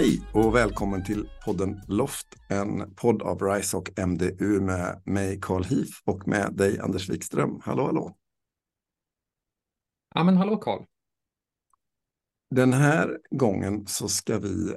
Hej 0.00 0.22
och 0.32 0.54
välkommen 0.54 1.04
till 1.04 1.28
podden 1.44 1.80
Loft, 1.88 2.26
en 2.48 2.94
podd 2.94 3.22
av 3.22 3.42
RISE 3.42 3.76
och 3.76 3.98
MDU 4.08 4.60
med 4.60 5.02
mig 5.04 5.38
Carl 5.42 5.64
Heath 5.64 5.92
och 6.04 6.28
med 6.28 6.54
dig 6.56 6.78
Anders 6.78 7.08
Wikström. 7.08 7.60
Hallå, 7.64 7.86
hallå! 7.86 8.16
Ja, 10.14 10.24
men 10.24 10.36
hallå 10.36 10.56
Carl! 10.56 10.84
Den 12.50 12.72
här 12.72 13.18
gången 13.30 13.86
så 13.86 14.08
ska 14.08 14.38
vi 14.38 14.74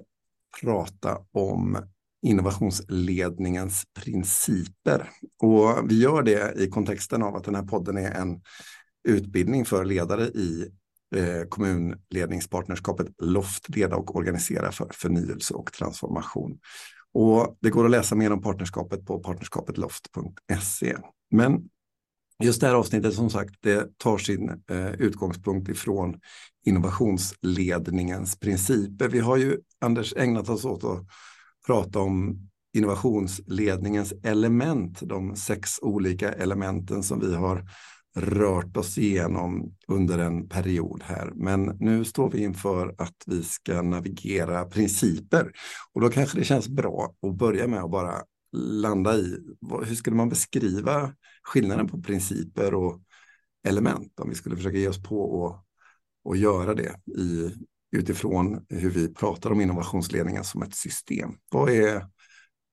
prata 0.62 1.26
om 1.32 1.78
innovationsledningens 2.22 3.84
principer. 4.00 5.10
Och 5.40 5.92
vi 5.92 6.02
gör 6.02 6.24
det 6.24 6.54
i 6.58 6.70
kontexten 6.70 7.24
av 7.24 7.36
att 7.36 7.44
den 7.44 7.56
här 7.56 7.64
podden 7.64 7.98
är 7.98 8.12
en 8.12 8.42
utbildning 9.04 9.66
för 9.66 9.86
ledare 9.86 10.24
i 10.24 10.72
eh, 11.14 11.48
kommunledningspartnerskapet 11.50 13.08
LOFT, 13.22 13.76
leda 13.76 13.96
och 13.96 14.16
organisera 14.16 14.72
för 14.72 14.90
förnyelse 14.94 15.54
och 15.54 15.74
transformation. 15.74 16.60
Och 17.14 17.58
det 17.62 17.70
går 17.70 17.86
att 17.86 17.92
läsa 17.92 18.16
mer 18.16 18.32
om 18.32 18.42
partnerskapet 18.42 19.06
på 19.06 19.20
partnerskapetloft.se. 19.20 20.98
Men 21.32 21.70
just 22.44 22.62
det 22.62 22.68
här 22.68 22.76
avsnittet 22.76 23.14
som 23.14 23.30
sagt, 23.30 23.56
det 23.60 23.98
tar 23.98 24.18
sin 24.18 24.50
eh, 24.50 24.94
utgångspunkt 24.94 25.70
ifrån 25.70 26.20
innovationsledningens 26.66 28.40
principer. 28.40 29.08
Vi 29.08 29.20
har 29.20 29.38
ju, 29.38 29.58
Anders, 29.82 30.14
ägnat 30.18 30.50
oss 30.50 30.66
åt 30.66 30.84
att 30.84 31.06
prata 31.68 32.00
om 32.00 32.50
innovationsledningens 32.74 34.14
element, 34.24 35.00
de 35.02 35.36
sex 35.36 35.80
olika 35.82 36.34
elementen 36.34 37.04
som 37.04 37.20
vi 37.20 37.36
har 37.36 37.66
rört 38.16 38.78
oss 38.78 38.98
igenom 38.98 39.76
under 39.88 40.18
en 40.18 40.50
period 40.50 41.04
här. 41.06 41.32
Men 41.36 41.64
nu 41.80 42.06
står 42.06 42.30
vi 42.30 42.44
inför 42.44 42.96
att 42.98 43.16
vi 43.26 43.44
ska 43.44 43.82
navigera 43.82 44.66
principer. 44.66 45.52
Och 45.94 46.02
då 46.02 46.10
kanske 46.10 46.40
det 46.40 46.46
känns 46.46 46.68
bra 46.68 47.16
att 47.22 47.36
börja 47.36 47.68
med 47.68 47.84
att 47.84 47.92
bara 47.92 48.24
landa 48.58 49.16
i 49.16 49.38
hur 49.86 49.96
skulle 49.96 50.16
man 50.16 50.30
beskriva 50.30 51.14
skillnaden 51.44 51.88
på 51.88 52.02
principer 52.02 52.74
och 52.74 53.02
element 53.68 54.20
om 54.20 54.30
vi 54.30 54.36
skulle 54.36 54.56
försöka 54.56 54.78
ge 54.78 54.88
oss 54.88 55.04
på 55.04 55.22
och, 55.22 55.66
och 56.24 56.38
göra 56.38 56.74
det 56.74 56.96
i, 57.18 57.52
utifrån 57.92 58.66
hur 58.70 58.90
vi 58.90 59.14
pratar 59.14 59.52
om 59.52 59.62
innovationsledningen 59.62 60.44
som 60.44 60.62
ett 60.62 60.76
system. 60.76 61.32
Vad 61.52 61.70
är, 61.70 62.08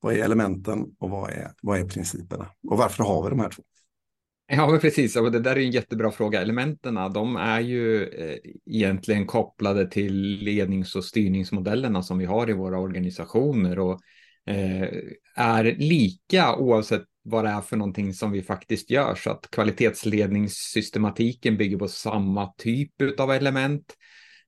vad 0.00 0.14
är 0.14 0.24
elementen 0.24 0.86
och 0.98 1.10
vad 1.10 1.30
är, 1.30 1.52
vad 1.62 1.78
är 1.78 1.88
principerna? 1.88 2.50
Och 2.68 2.78
varför 2.78 3.04
har 3.04 3.22
vi 3.22 3.30
de 3.30 3.40
här 3.40 3.50
två? 3.50 3.62
Ja, 4.52 4.70
men 4.70 4.80
precis. 4.80 5.16
Och 5.16 5.32
det 5.32 5.40
där 5.40 5.56
är 5.56 5.60
en 5.60 5.70
jättebra 5.70 6.10
fråga. 6.10 6.42
Elementen, 6.42 6.94
de 6.94 7.36
är 7.36 7.60
ju 7.60 8.04
eh, 8.04 8.36
egentligen 8.66 9.26
kopplade 9.26 9.90
till 9.90 10.44
lednings 10.44 10.94
och 10.94 11.04
styrningsmodellerna 11.04 12.02
som 12.02 12.18
vi 12.18 12.24
har 12.24 12.50
i 12.50 12.52
våra 12.52 12.78
organisationer 12.78 13.78
och 13.78 14.00
eh, 14.46 14.88
är 15.36 15.64
lika 15.78 16.56
oavsett 16.56 17.02
vad 17.22 17.44
det 17.44 17.50
är 17.50 17.60
för 17.60 17.76
någonting 17.76 18.14
som 18.14 18.32
vi 18.32 18.42
faktiskt 18.42 18.90
gör. 18.90 19.14
Så 19.14 19.30
att 19.30 19.50
kvalitetsledningssystematiken 19.50 21.56
bygger 21.56 21.78
på 21.78 21.88
samma 21.88 22.52
typ 22.52 23.20
av 23.20 23.32
element. 23.32 23.94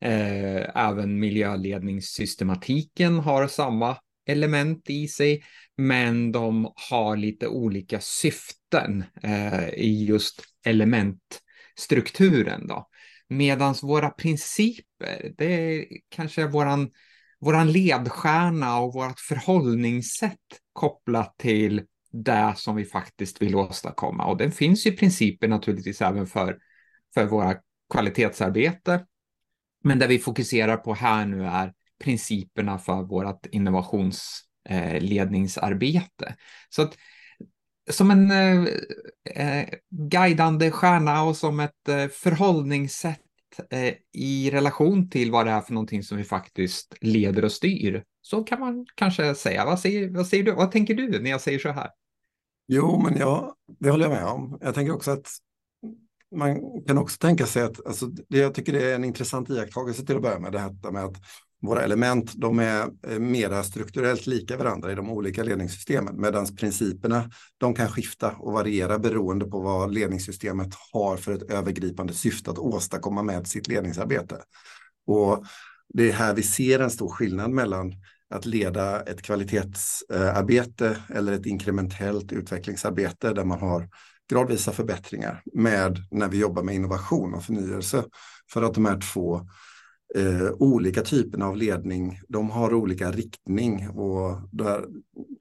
Eh, 0.00 0.86
även 0.86 1.19
miljöledningssystematiken 1.19 3.19
har 3.19 3.48
samma 3.48 3.97
element 4.26 4.90
i 4.90 5.08
sig, 5.08 5.44
men 5.76 6.32
de 6.32 6.72
har 6.90 7.16
lite 7.16 7.48
olika 7.48 8.00
syften 8.00 9.04
eh, 9.22 9.68
i 9.68 10.04
just 10.04 10.42
elementstrukturen. 10.64 12.66
Då. 12.66 12.88
Medan 13.28 13.74
våra 13.82 14.11
principer, 14.11 15.32
det 15.38 15.44
är 15.44 15.86
kanske 16.08 16.46
våran, 16.46 16.90
våran 17.40 17.72
ledstjärna 17.72 18.80
och 18.80 18.94
vårt 18.94 19.20
förhållningssätt 19.20 20.38
kopplat 20.72 21.38
till 21.38 21.82
det 22.12 22.55
som 22.56 22.77
vi 22.77 22.84
faktiskt 22.84 23.42
vill 23.42 23.55
åstadkomma. 23.55 24.24
Och 24.24 24.36
den 24.36 24.52
finns 24.52 24.86
ju 24.86 24.92
principer 24.92 25.48
naturligtvis 25.48 26.02
även 26.02 26.27
för, 26.27 26.58
för 27.14 27.27
våra 27.27 27.56
kvalitetsarbete. 27.92 29.06
Men 29.84 29.98
det 29.98 30.06
vi 30.06 30.18
fokuserar 30.18 30.77
på 30.77 30.94
här 30.94 31.27
nu 31.27 31.44
är 31.44 31.72
principerna 32.02 32.79
för 32.79 33.02
vårt 33.02 33.46
innovationsledningsarbete. 33.46 36.27
Eh, 36.27 36.35
så 36.68 36.83
att 36.83 36.96
som 37.90 38.11
en 38.11 38.30
eh, 38.30 38.64
eh, 39.35 39.68
guidande 39.90 40.70
stjärna 40.70 41.23
och 41.23 41.36
som 41.36 41.61
ett 41.61 41.89
eh, 41.89 42.08
förhållningssätt 42.08 43.20
eh, 43.70 43.95
i 44.12 44.51
relation 44.51 45.11
till 45.11 45.30
vad 45.30 45.46
det 45.46 45.52
är 45.52 45.61
för 45.61 45.73
någonting 45.73 46.02
som 46.02 46.18
vi 46.18 46.24
faktiskt 46.24 46.95
leder 47.01 47.45
och 47.45 47.52
styr. 47.52 48.05
Så 48.20 48.45
kan 48.45 48.61
man 48.61 48.86
kanske 48.95 49.35
säga. 49.35 49.64
Vad 49.64 49.80
säger, 49.80 50.11
vad 50.11 50.27
säger 50.27 50.45
du? 50.45 50.52
Vad 50.52 50.73
tänker 50.73 50.95
du 50.95 51.23
när 51.23 51.30
jag 51.30 51.41
säger 51.41 51.58
så 51.58 51.70
här? 51.70 51.91
Jo, 52.68 53.02
men 53.05 53.18
ja, 53.18 53.57
det 53.80 53.91
håller 53.91 54.05
jag 54.05 54.12
med 54.12 54.24
om. 54.24 54.58
Jag 54.61 54.74
tänker 54.74 54.95
också 54.95 55.11
att 55.11 55.29
man 56.36 56.61
kan 56.86 56.98
också 56.98 57.18
tänka 57.18 57.46
sig 57.46 57.62
att, 57.62 57.86
alltså, 57.86 58.07
det, 58.07 58.39
jag 58.39 58.55
tycker 58.55 58.73
det 58.73 58.91
är 58.91 58.95
en 58.95 59.05
intressant 59.05 59.51
iakttagelse 59.51 60.07
till 60.07 60.17
att 60.17 60.23
börja 60.23 60.39
med, 60.39 60.52
det 60.52 60.58
här 60.58 60.91
med 60.91 61.05
att 61.05 61.17
våra 61.62 61.83
element 61.83 62.33
de 62.34 62.58
är 62.58 62.89
eh, 63.08 63.18
mera 63.18 63.62
strukturellt 63.62 64.27
lika 64.27 64.56
varandra 64.56 64.92
i 64.92 64.95
de 64.95 65.11
olika 65.11 65.42
ledningssystemen 65.42 66.20
medan 66.20 66.56
principerna 66.56 67.30
de 67.58 67.74
kan 67.74 67.89
skifta 67.89 68.30
och 68.30 68.52
variera 68.52 68.98
beroende 68.98 69.45
på 69.45 69.61
vad 69.61 69.95
ledningssystemet 69.95 70.74
har 70.92 71.17
för 71.17 71.33
ett 71.33 71.50
övergripande 71.50 72.12
syfte 72.12 72.50
att 72.50 72.58
åstadkomma 72.58 73.23
med 73.23 73.46
sitt 73.46 73.68
ledningsarbete. 73.68 74.36
Och 75.06 75.45
det 75.95 76.08
är 76.08 76.12
här 76.12 76.34
vi 76.34 76.42
ser 76.42 76.80
en 76.80 76.90
stor 76.90 77.08
skillnad 77.08 77.50
mellan 77.50 77.94
att 78.30 78.46
leda 78.46 79.02
ett 79.02 79.23
kvalitetsarbete 79.23 80.96
eller 81.08 81.33
ett 81.33 81.46
inkrementellt 81.46 82.33
utvecklingsarbete 82.33 83.33
där 83.33 83.44
man 83.44 83.61
har 83.61 83.89
gradvisa 84.30 84.73
förbättringar 84.73 85.42
med 85.55 85.98
när 86.11 86.29
vi 86.29 86.39
jobbar 86.39 86.62
med 86.62 86.74
innovation 86.74 87.34
och 87.34 87.44
förnyelse. 87.44 88.05
För 88.52 88.62
att 88.62 88.74
de 88.74 88.86
här 88.86 89.00
två 89.12 89.48
eh, 90.14 90.52
olika 90.58 91.02
typerna 91.02 91.46
av 91.46 91.56
ledning, 91.56 92.20
de 92.28 92.50
har 92.50 92.74
olika 92.74 93.11
riktning 93.11 93.89
och 93.89 94.40
där, 94.52 94.78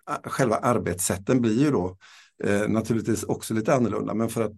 eh, 0.09 0.29
själva 0.29 0.55
arbetssätten 0.55 1.41
blir 1.41 1.59
ju 1.63 1.71
då 1.71 1.97
eh, 2.43 2.67
naturligtvis 2.69 3.23
också 3.23 3.53
lite 3.53 3.75
annorlunda. 3.75 4.13
Men 4.13 4.29
för 4.29 4.41
att 4.41 4.53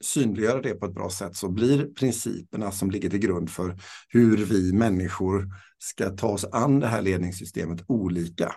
synliggöra 0.00 0.62
det 0.62 0.74
på 0.74 0.86
ett 0.86 0.94
bra 0.94 1.10
sätt 1.10 1.36
så 1.36 1.48
blir 1.48 1.94
principerna 1.94 2.72
som 2.72 2.90
ligger 2.90 3.10
till 3.10 3.18
grund 3.18 3.50
för 3.50 3.78
hur 4.08 4.36
vi 4.36 4.72
människor 4.72 5.48
ska 5.78 6.10
ta 6.10 6.28
oss 6.28 6.44
an 6.52 6.80
det 6.80 6.86
här 6.86 7.02
ledningssystemet 7.02 7.84
olika. 7.86 8.54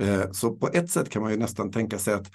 Eh, 0.00 0.30
så 0.30 0.56
på 0.56 0.68
ett 0.68 0.90
sätt 0.90 1.08
kan 1.08 1.22
man 1.22 1.30
ju 1.30 1.38
nästan 1.38 1.70
tänka 1.70 1.98
sig 1.98 2.14
att 2.14 2.30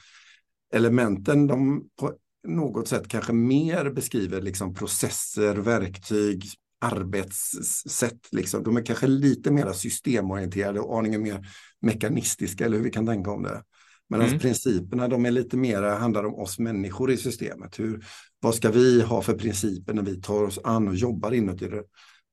elementen 0.73 1.47
de 1.47 1.83
på 1.99 2.13
något 2.47 2.87
sätt 2.87 3.07
kanske 3.07 3.33
mer 3.33 3.89
beskriver 3.89 4.41
liksom 4.41 4.73
processer, 4.73 5.55
verktyg, 5.55 6.45
arbetssätt. 6.81 8.27
Liksom. 8.31 8.63
De 8.63 8.77
är 8.77 8.85
kanske 8.85 9.07
lite 9.07 9.51
mer 9.51 9.73
systemorienterade 9.73 10.79
och 10.79 10.99
aningen 10.99 11.21
mer 11.21 11.47
mekanistiska, 11.81 12.65
eller 12.65 12.77
hur 12.77 12.83
vi 12.83 12.91
kan 12.91 13.05
tänka 13.05 13.31
om 13.31 13.43
det. 13.43 13.63
Medan 14.09 14.27
mm. 14.27 14.39
principerna, 14.39 15.07
de 15.07 15.25
är 15.25 15.31
lite 15.31 15.57
mer, 15.57 15.81
handlar 15.81 16.23
om 16.23 16.35
oss 16.35 16.59
människor 16.59 17.11
i 17.11 17.17
systemet. 17.17 17.79
Hur, 17.79 18.05
vad 18.39 18.55
ska 18.55 18.71
vi 18.71 19.01
ha 19.01 19.21
för 19.21 19.33
principer 19.33 19.93
när 19.93 20.03
vi 20.03 20.21
tar 20.21 20.43
oss 20.43 20.59
an 20.63 20.87
och 20.87 20.95
jobbar 20.95 21.31
inuti 21.31 21.67
det, 21.67 21.83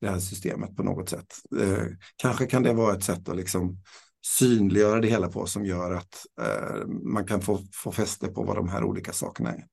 det 0.01 0.09
här 0.09 0.19
systemet 0.19 0.75
på 0.75 0.83
något 0.83 1.09
sätt? 1.09 1.33
Eh, 1.59 1.85
kanske 2.15 2.45
kan 2.45 2.63
det 2.63 2.73
vara 2.73 2.95
ett 2.95 3.03
sätt 3.03 3.29
att 3.29 3.35
liksom 3.35 3.77
synliggöra 4.25 5.01
det 5.01 5.07
hela 5.07 5.27
på 5.27 5.45
som 5.45 5.65
gör 5.65 5.91
att 5.91 6.25
eh, 6.41 6.87
man 6.87 7.25
kan 7.25 7.41
få, 7.41 7.59
få 7.73 7.91
fäste 7.91 8.27
på 8.27 8.43
vad 8.43 8.55
de 8.55 8.69
här 8.69 8.83
olika 8.83 9.13
sakerna 9.13 9.49
är. 9.49 9.65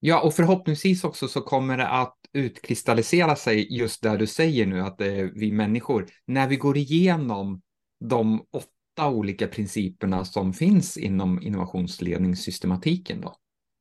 Ja, 0.00 0.20
och 0.20 0.34
förhoppningsvis 0.34 1.04
också 1.04 1.28
så 1.28 1.40
kommer 1.40 1.76
det 1.76 1.88
att 1.88 2.16
utkristallisera 2.32 3.36
sig 3.36 3.76
just 3.78 4.02
där 4.02 4.18
du 4.18 4.26
säger 4.26 4.66
nu 4.66 4.80
att 4.80 4.98
det 4.98 5.20
är 5.20 5.32
vi 5.34 5.52
människor. 5.52 6.06
När 6.26 6.48
vi 6.48 6.56
går 6.56 6.76
igenom 6.76 7.62
de 8.04 8.40
åtta 8.52 9.08
olika 9.08 9.46
principerna 9.46 10.24
som 10.24 10.52
finns 10.52 10.96
inom 10.96 11.42
innovationsledningssystematiken 11.42 13.20
då. 13.20 13.36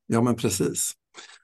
Ja, 0.08 0.22
men 0.22 0.36
precis. 0.36 0.94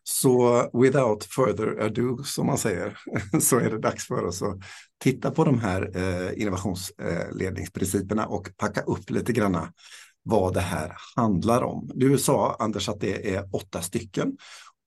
Så 0.03 0.69
without 0.73 1.23
further 1.23 1.79
ado, 1.81 2.23
som 2.23 2.47
man 2.47 2.57
säger, 2.57 2.97
så 3.41 3.59
är 3.59 3.69
det 3.69 3.79
dags 3.79 4.07
för 4.07 4.25
oss 4.25 4.41
att 4.41 4.57
titta 4.97 5.31
på 5.31 5.43
de 5.43 5.59
här 5.59 5.91
eh, 5.95 6.41
innovationsledningsprinciperna 6.41 8.25
och 8.25 8.57
packa 8.57 8.81
upp 8.81 9.09
lite 9.09 9.33
granna 9.33 9.73
vad 10.23 10.53
det 10.53 10.61
här 10.61 10.93
handlar 11.15 11.61
om. 11.61 11.91
Du 11.93 12.17
sa, 12.17 12.55
Anders, 12.59 12.89
att 12.89 12.99
det 12.99 13.35
är 13.35 13.55
åtta 13.55 13.81
stycken. 13.81 14.37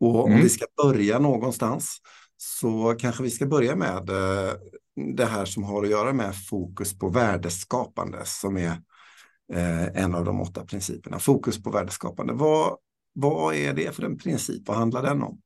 Och 0.01 0.27
mm. 0.27 0.37
om 0.37 0.43
vi 0.43 0.49
ska 0.49 0.67
börja 0.83 1.19
någonstans 1.19 1.99
så 2.37 2.97
kanske 2.99 3.23
vi 3.23 3.31
ska 3.31 3.47
börja 3.47 3.77
med 3.77 4.11
eh, 4.11 4.53
det 5.17 5.25
här 5.25 5.45
som 5.45 5.63
har 5.63 5.83
att 5.83 5.91
göra 5.91 6.13
med 6.13 6.35
fokus 6.49 6.99
på 6.99 7.09
värdeskapande 7.09 8.19
som 8.25 8.57
är 8.57 8.77
eh, 9.53 10.03
en 10.03 10.15
av 10.15 10.25
de 10.25 10.41
åtta 10.41 10.65
principerna. 10.65 11.19
Fokus 11.19 11.63
på 11.63 11.71
värdeskapande. 11.71 12.33
Vad, 12.33 12.77
vad 13.13 13.55
är 13.55 13.75
det 13.75 13.95
för 13.95 14.03
en 14.03 14.19
princip? 14.19 14.69
Vad 14.69 14.77
handlar 14.77 15.03
den 15.03 15.23
om? 15.23 15.41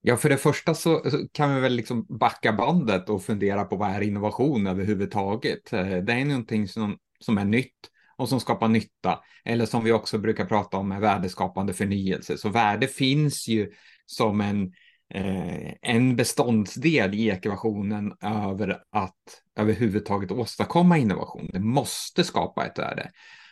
Ja, 0.00 0.16
för 0.16 0.28
det 0.28 0.36
första 0.36 0.74
så 0.74 1.02
kan 1.32 1.54
vi 1.54 1.60
väl 1.60 1.74
liksom 1.74 2.06
backa 2.08 2.52
bandet 2.52 3.08
och 3.08 3.22
fundera 3.22 3.64
på 3.64 3.76
vad 3.76 3.90
är 3.90 4.00
innovation 4.00 4.66
överhuvudtaget? 4.66 5.72
Eh, 5.72 5.96
det 5.96 6.12
är 6.12 6.24
någonting 6.24 6.68
som, 6.68 6.98
som 7.20 7.38
är 7.38 7.44
nytt 7.44 7.90
och 8.18 8.28
som 8.28 8.40
skapar 8.40 8.68
nytta, 8.68 9.20
eller 9.44 9.66
som 9.66 9.84
vi 9.84 9.92
också 9.92 10.18
brukar 10.18 10.44
prata 10.44 10.76
om 10.76 10.88
med 10.88 11.00
värdeskapande 11.00 11.72
förnyelse. 11.72 12.38
Så 12.38 12.48
värde 12.48 12.86
finns 12.86 13.48
ju 13.48 13.72
som 14.06 14.40
en, 14.40 14.72
eh, 15.14 15.72
en 15.82 16.16
beståndsdel 16.16 17.14
i 17.14 17.28
ekvationen 17.28 18.12
över 18.22 18.82
att 18.90 19.42
överhuvudtaget 19.56 20.30
åstadkomma 20.30 20.98
innovation. 20.98 21.50
Det 21.52 21.60
måste 21.60 22.24
skapa 22.24 22.66
ett 22.66 22.78
värde. 22.78 23.10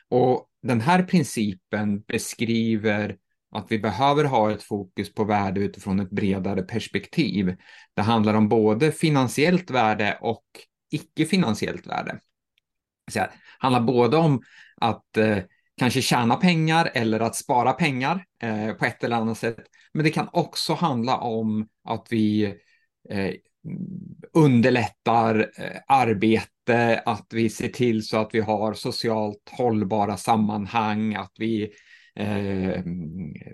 Och 0.09 0.47
den 0.63 0.81
här 0.81 1.03
principen 1.03 2.01
beskriver 2.01 3.17
att 3.53 3.67
vi 3.69 3.79
behöver 3.79 4.25
ha 4.25 4.53
ett 4.53 4.63
fokus 4.63 5.15
på 5.15 5.25
värde 5.25 5.61
utifrån 5.61 6.01
ett 6.01 6.11
bredare 6.11 6.63
perspektiv. 6.63 7.57
Det 7.95 8.03
handlar 8.03 8.35
om 8.35 8.49
både 8.49 8.93
finansiellt 8.93 9.71
värde 9.71 10.19
och 10.21 10.45
icke-finansiellt 10.91 11.87
värde 11.87 12.21
det 13.15 13.31
handlar 13.59 13.81
både 13.81 14.17
om 14.17 14.43
att 14.77 15.17
eh, 15.17 15.39
kanske 15.77 16.03
tjäna 16.03 16.37
pengar 16.37 16.91
eller 16.95 17.21
att 17.21 17.37
spara 17.37 17.73
pengar 17.73 18.25
eh, 18.43 18.73
på 18.73 18.85
ett 18.85 19.05
eller 19.05 19.17
annat 19.17 19.39
sätt. 19.39 19.65
Men 19.95 20.05
det 20.05 20.11
kan 20.11 20.29
också 20.33 20.75
handla 20.75 21.17
om 21.17 21.69
att 21.85 22.07
vi 22.11 22.45
eh, 23.11 23.35
underlättar 24.33 25.51
eh, 25.59 25.81
arbete, 25.87 27.03
att 27.07 27.27
vi 27.31 27.51
ser 27.51 27.69
till 27.69 28.07
så 28.07 28.17
att 28.17 28.31
vi 28.33 28.41
har 28.41 28.75
socialt 28.75 29.51
hållbara 29.51 30.17
sammanhang, 30.17 31.15
att 31.15 31.33
vi 31.39 31.71
eh, 32.17 32.83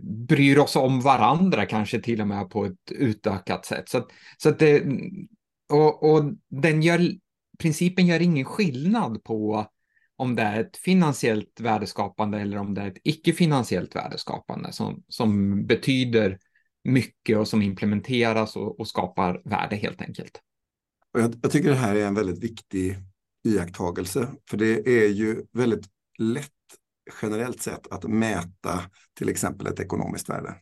bryr 0.03 0.59
oss 0.59 0.77
om 0.77 1.01
varandra, 1.01 1.67
kanske 1.67 2.01
till 2.01 2.21
och 2.21 2.29
med 2.29 2.51
på 2.51 2.65
ett 2.65 2.93
utökat 2.93 3.67
sätt. 3.67 3.89
Så, 3.89 4.07
så 4.37 4.49
att 4.49 4.59
det, 4.59 4.83
och, 5.73 6.13
och 6.13 6.25
den 6.49 6.83
gör, 6.83 7.01
principen 7.59 8.07
gör 8.07 8.23
ingen 8.23 8.45
skillnad 8.45 9.25
på 9.25 9.67
om 10.17 10.37
det 10.37 10.43
är 10.43 10.61
ett 10.61 10.77
finansiellt 10.77 11.61
värdeskapande 11.61 12.41
eller 12.41 12.57
om 12.57 12.75
det 12.75 12.81
är 12.81 12.89
ett 12.89 13.01
icke-finansiellt 13.05 13.97
värdeskapande 13.97 14.73
som, 14.73 15.03
som 15.09 15.63
betyder 15.67 16.39
mycket 16.85 17.39
och 17.39 17.49
som 17.49 17.63
implementeras 17.63 18.57
och, 18.57 18.81
och 18.81 18.89
skapar 18.89 19.43
värde 19.45 19.77
helt 19.77 20.03
enkelt. 20.03 20.41
Jag, 21.13 21.35
jag, 21.43 21.51
tycker 21.51 21.69
det 21.69 21.77
här 21.77 21.95
är 21.95 22.07
en 22.07 22.15
väldigt 22.15 22.45
viktig 22.45 22.97
iakttagelse, 23.45 24.29
för 24.51 24.57
det 24.57 24.89
är 24.89 25.09
ju 25.09 25.43
väldigt 25.53 25.87
lätt 26.19 26.49
generellt 27.23 27.63
sett 27.63 27.93
att 27.93 28.05
mäta 28.05 28.81
till 29.19 29.29
exempel 29.29 29.67
ett 29.67 29.81
ekonomiskt 29.81 30.29
värde. 30.29 30.55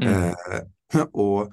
Mm. 0.00 0.34
Eh, 0.94 1.02
och 1.12 1.52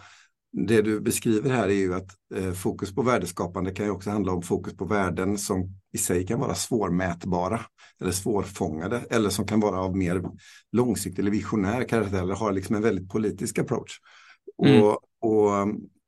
det 0.51 0.81
du 0.81 0.99
beskriver 0.99 1.49
här 1.49 1.67
är 1.67 1.73
ju 1.73 1.93
att 1.93 2.07
eh, 2.35 2.51
fokus 2.51 2.95
på 2.95 3.01
värdeskapande 3.01 3.71
kan 3.71 3.85
ju 3.85 3.91
också 3.91 4.09
handla 4.09 4.31
om 4.31 4.41
fokus 4.41 4.77
på 4.77 4.85
värden 4.85 5.37
som 5.37 5.75
i 5.93 5.97
sig 5.97 6.27
kan 6.27 6.39
vara 6.39 6.55
svårmätbara 6.55 7.61
eller 8.01 8.11
svårfångade 8.11 9.01
eller 9.09 9.29
som 9.29 9.47
kan 9.47 9.59
vara 9.59 9.79
av 9.79 9.97
mer 9.97 10.23
långsiktig 10.71 11.21
eller 11.21 11.31
visionär 11.31 11.83
karaktär 11.83 12.21
eller 12.21 12.35
har 12.35 12.51
liksom 12.51 12.75
en 12.75 12.81
väldigt 12.81 13.09
politisk 13.09 13.59
approach. 13.59 13.99
Mm. 14.65 14.83
Och, 14.83 14.99
och 15.19 15.61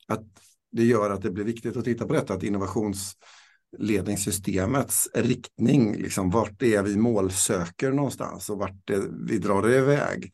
att 0.07 0.25
det 0.71 0.83
gör 0.83 1.09
att 1.09 1.21
det 1.21 1.31
blir 1.31 1.43
viktigt 1.43 1.77
att 1.77 1.85
titta 1.85 2.07
på 2.07 2.13
detta, 2.13 2.33
att 2.33 2.43
innovationsledningssystemets 2.43 5.09
riktning, 5.13 5.95
liksom 5.95 6.29
vart 6.29 6.59
det 6.59 6.75
är 6.75 6.83
vi 6.83 6.97
målsöker 6.97 7.91
någonstans 7.91 8.49
och 8.49 8.57
vart 8.57 8.81
det, 8.85 9.03
vi 9.27 9.37
drar 9.37 9.61
det 9.61 9.77
iväg 9.77 10.31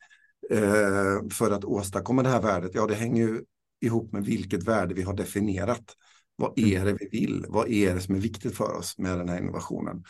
eh, 0.50 1.27
för 1.31 1.51
att 1.51 1.65
åstadkomma 1.65 2.24
det 2.24 2.30
här 2.30 2.42
värdet, 2.42 2.71
ja 2.74 2.88
det 2.88 2.95
hänger 2.95 3.27
ju 3.27 3.42
ihop 3.81 4.13
med 4.13 4.25
vilket 4.25 4.63
värde 4.63 4.94
vi 4.94 5.01
har 5.01 5.13
definierat. 5.13 5.95
Vad 6.35 6.59
är 6.59 6.85
det 6.85 6.97
vi 7.00 7.09
vill? 7.12 7.45
Vad 7.50 7.69
är 7.69 7.95
det 7.95 8.01
som 8.01 8.15
är 8.15 8.19
viktigt 8.19 8.57
för 8.57 8.75
oss 8.75 8.97
med 8.97 9.18
den 9.18 9.29
här 9.29 9.39
innovationen? 9.39 10.03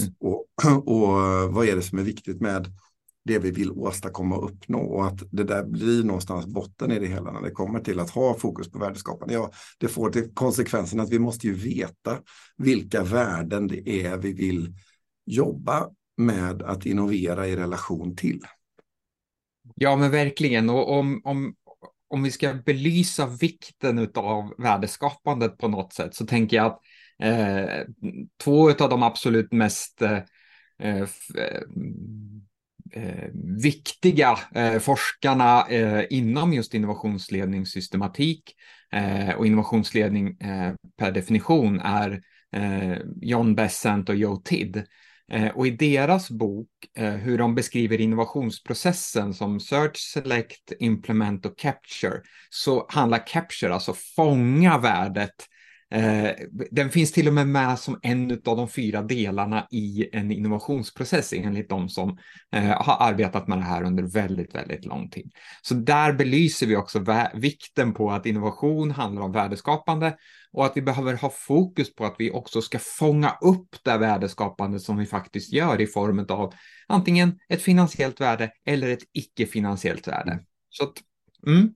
Mm. 0.00 0.14
Och, 0.20 0.46
och 0.88 1.08
vad 1.52 1.68
är 1.68 1.76
det 1.76 1.82
som 1.82 1.98
är 1.98 2.02
viktigt 2.02 2.40
med 2.40 2.66
det 3.24 3.38
vi 3.38 3.50
vill 3.50 3.70
åstadkomma 3.70 4.36
och 4.36 4.50
uppnå 4.50 4.80
och 4.80 5.06
att 5.06 5.22
det 5.30 5.44
där 5.44 5.64
blir 5.64 6.04
någonstans 6.04 6.46
botten 6.46 6.92
i 6.92 6.98
det 6.98 7.06
hela 7.06 7.32
när 7.32 7.42
det 7.42 7.50
kommer 7.50 7.80
till 7.80 8.00
att 8.00 8.10
ha 8.10 8.38
fokus 8.38 8.70
på 8.70 8.78
värdeskapande. 8.78 9.34
Ja, 9.34 9.50
det 9.78 9.88
får 9.88 10.10
till 10.10 10.34
konsekvensen 10.34 11.00
att 11.00 11.10
vi 11.10 11.18
måste 11.18 11.46
ju 11.46 11.54
veta 11.54 12.18
vilka 12.56 13.02
värden 13.02 13.68
det 13.68 13.88
är 13.88 14.16
vi 14.16 14.32
vill 14.32 14.74
jobba 15.26 15.88
med 16.16 16.62
att 16.62 16.86
innovera 16.86 17.48
i 17.48 17.56
relation 17.56 18.16
till. 18.16 18.40
Ja, 19.74 19.96
men 19.96 20.10
verkligen. 20.10 20.70
Och 20.70 20.98
om, 20.98 21.20
om, 21.24 21.54
om 22.10 22.22
vi 22.22 22.30
ska 22.30 22.54
belysa 22.54 23.26
vikten 23.26 24.08
av 24.14 24.54
värdeskapandet 24.58 25.58
på 25.58 25.68
något 25.68 25.92
sätt 25.92 26.14
så 26.14 26.26
tänker 26.26 26.56
jag 26.56 26.66
att 26.66 26.80
eh, 27.22 27.84
två 28.42 28.70
av 28.70 28.90
de 28.90 29.02
absolut 29.02 29.52
mest 29.52 30.02
eh 30.02 30.18
eh, 30.80 31.02
eh, 31.36 31.62
eh, 32.92 33.30
viktiga 33.62 34.38
eh, 34.54 34.78
forskarna 34.78 35.66
eh, 35.68 36.04
inom 36.10 36.52
just 36.52 36.74
innovationsledningssystematik 36.74 38.54
eh, 38.92 39.34
och 39.34 39.46
innovationsledning 39.46 40.36
per 40.98 41.12
definition 41.12 41.80
är 41.80 42.22
John 43.20 43.54
Bessent 43.54 44.08
och 44.08 44.14
Joe 44.14 44.36
Tidd. 44.36 44.84
Eh, 45.30 45.48
och 45.48 45.66
i 45.66 45.70
deras 45.70 46.30
bok, 46.30 46.68
eh, 46.96 47.10
hur 47.10 47.38
de 47.38 47.54
beskriver 47.54 48.00
innovationsprocessen 48.00 49.34
som 49.34 49.60
Search, 49.60 49.96
Select, 49.96 50.72
Implement 50.78 51.46
och 51.46 51.58
Capture, 51.58 52.20
så 52.50 52.86
handlar 52.88 53.26
Capture, 53.26 53.74
alltså 53.74 53.94
fånga 54.16 54.78
värdet, 54.78 55.46
eh, 55.90 56.30
den 56.70 56.90
finns 56.90 57.12
till 57.12 57.28
och 57.28 57.34
med 57.34 57.48
med 57.48 57.78
som 57.78 57.98
en 58.02 58.30
av 58.30 58.56
de 58.56 58.68
fyra 58.68 59.02
delarna 59.02 59.66
i 59.70 60.08
en 60.12 60.30
innovationsprocess 60.30 61.32
enligt 61.32 61.68
de 61.68 61.88
som 61.88 62.18
eh, 62.52 62.82
har 62.82 63.08
arbetat 63.08 63.48
med 63.48 63.58
det 63.58 63.64
här 63.64 63.82
under 63.82 64.02
väldigt, 64.02 64.54
väldigt 64.54 64.84
lång 64.84 65.10
tid. 65.10 65.32
Så 65.62 65.74
där 65.74 66.12
belyser 66.12 66.66
vi 66.66 66.76
också 66.76 67.04
vikten 67.34 67.94
på 67.94 68.10
att 68.10 68.26
innovation 68.26 68.90
handlar 68.90 69.22
om 69.22 69.32
värdeskapande 69.32 70.16
och 70.52 70.66
att 70.66 70.76
vi 70.76 70.82
behöver 70.82 71.14
ha 71.14 71.30
fokus 71.30 71.94
på 71.94 72.04
att 72.04 72.14
vi 72.18 72.30
också 72.30 72.62
ska 72.62 72.78
fånga 72.78 73.38
upp 73.40 73.76
det 73.82 73.98
värdeskapande 73.98 74.80
som 74.80 74.96
vi 74.96 75.06
faktiskt 75.06 75.52
gör 75.52 75.80
i 75.80 75.86
form 75.86 76.26
av 76.28 76.52
antingen 76.86 77.38
ett 77.48 77.62
finansiellt 77.62 78.20
värde 78.20 78.52
eller 78.64 78.88
ett 78.88 79.02
icke-finansiellt 79.12 80.08
värde. 80.08 80.44
Så 80.68 80.84
att, 80.84 80.92
mm. 81.46 81.74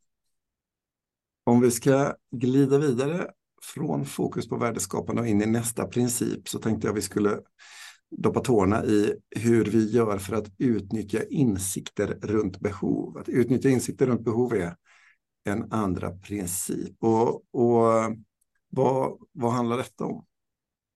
Om 1.47 1.61
vi 1.61 1.71
ska 1.71 2.15
glida 2.31 2.79
vidare 2.79 3.31
från 3.75 4.07
fokus 4.07 4.49
på 4.49 4.57
värdeskapande 4.57 5.23
och 5.23 5.29
in 5.29 5.43
i 5.43 5.47
nästa 5.47 5.87
princip 5.87 6.49
så 6.49 6.59
tänkte 6.59 6.87
jag 6.87 6.95
vi 6.95 7.03
skulle 7.03 7.39
doppa 8.11 8.41
tårna 8.41 8.85
i 8.85 9.15
hur 9.37 9.65
vi 9.65 9.91
gör 9.91 10.19
för 10.19 10.37
att 10.37 10.49
utnyttja 10.59 11.25
insikter 11.25 12.07
runt 12.23 12.61
behov. 12.61 13.19
Att 13.19 13.29
utnyttja 13.29 13.69
insikter 13.69 14.07
runt 14.07 14.25
behov 14.25 14.55
är 14.55 14.75
en 15.45 15.73
andra 15.73 16.11
princip. 16.11 16.97
Och, 17.01 17.35
och 17.35 18.17
vad, 18.69 19.19
vad 19.33 19.53
handlar 19.53 19.77
detta 19.77 20.05
om? 20.05 20.25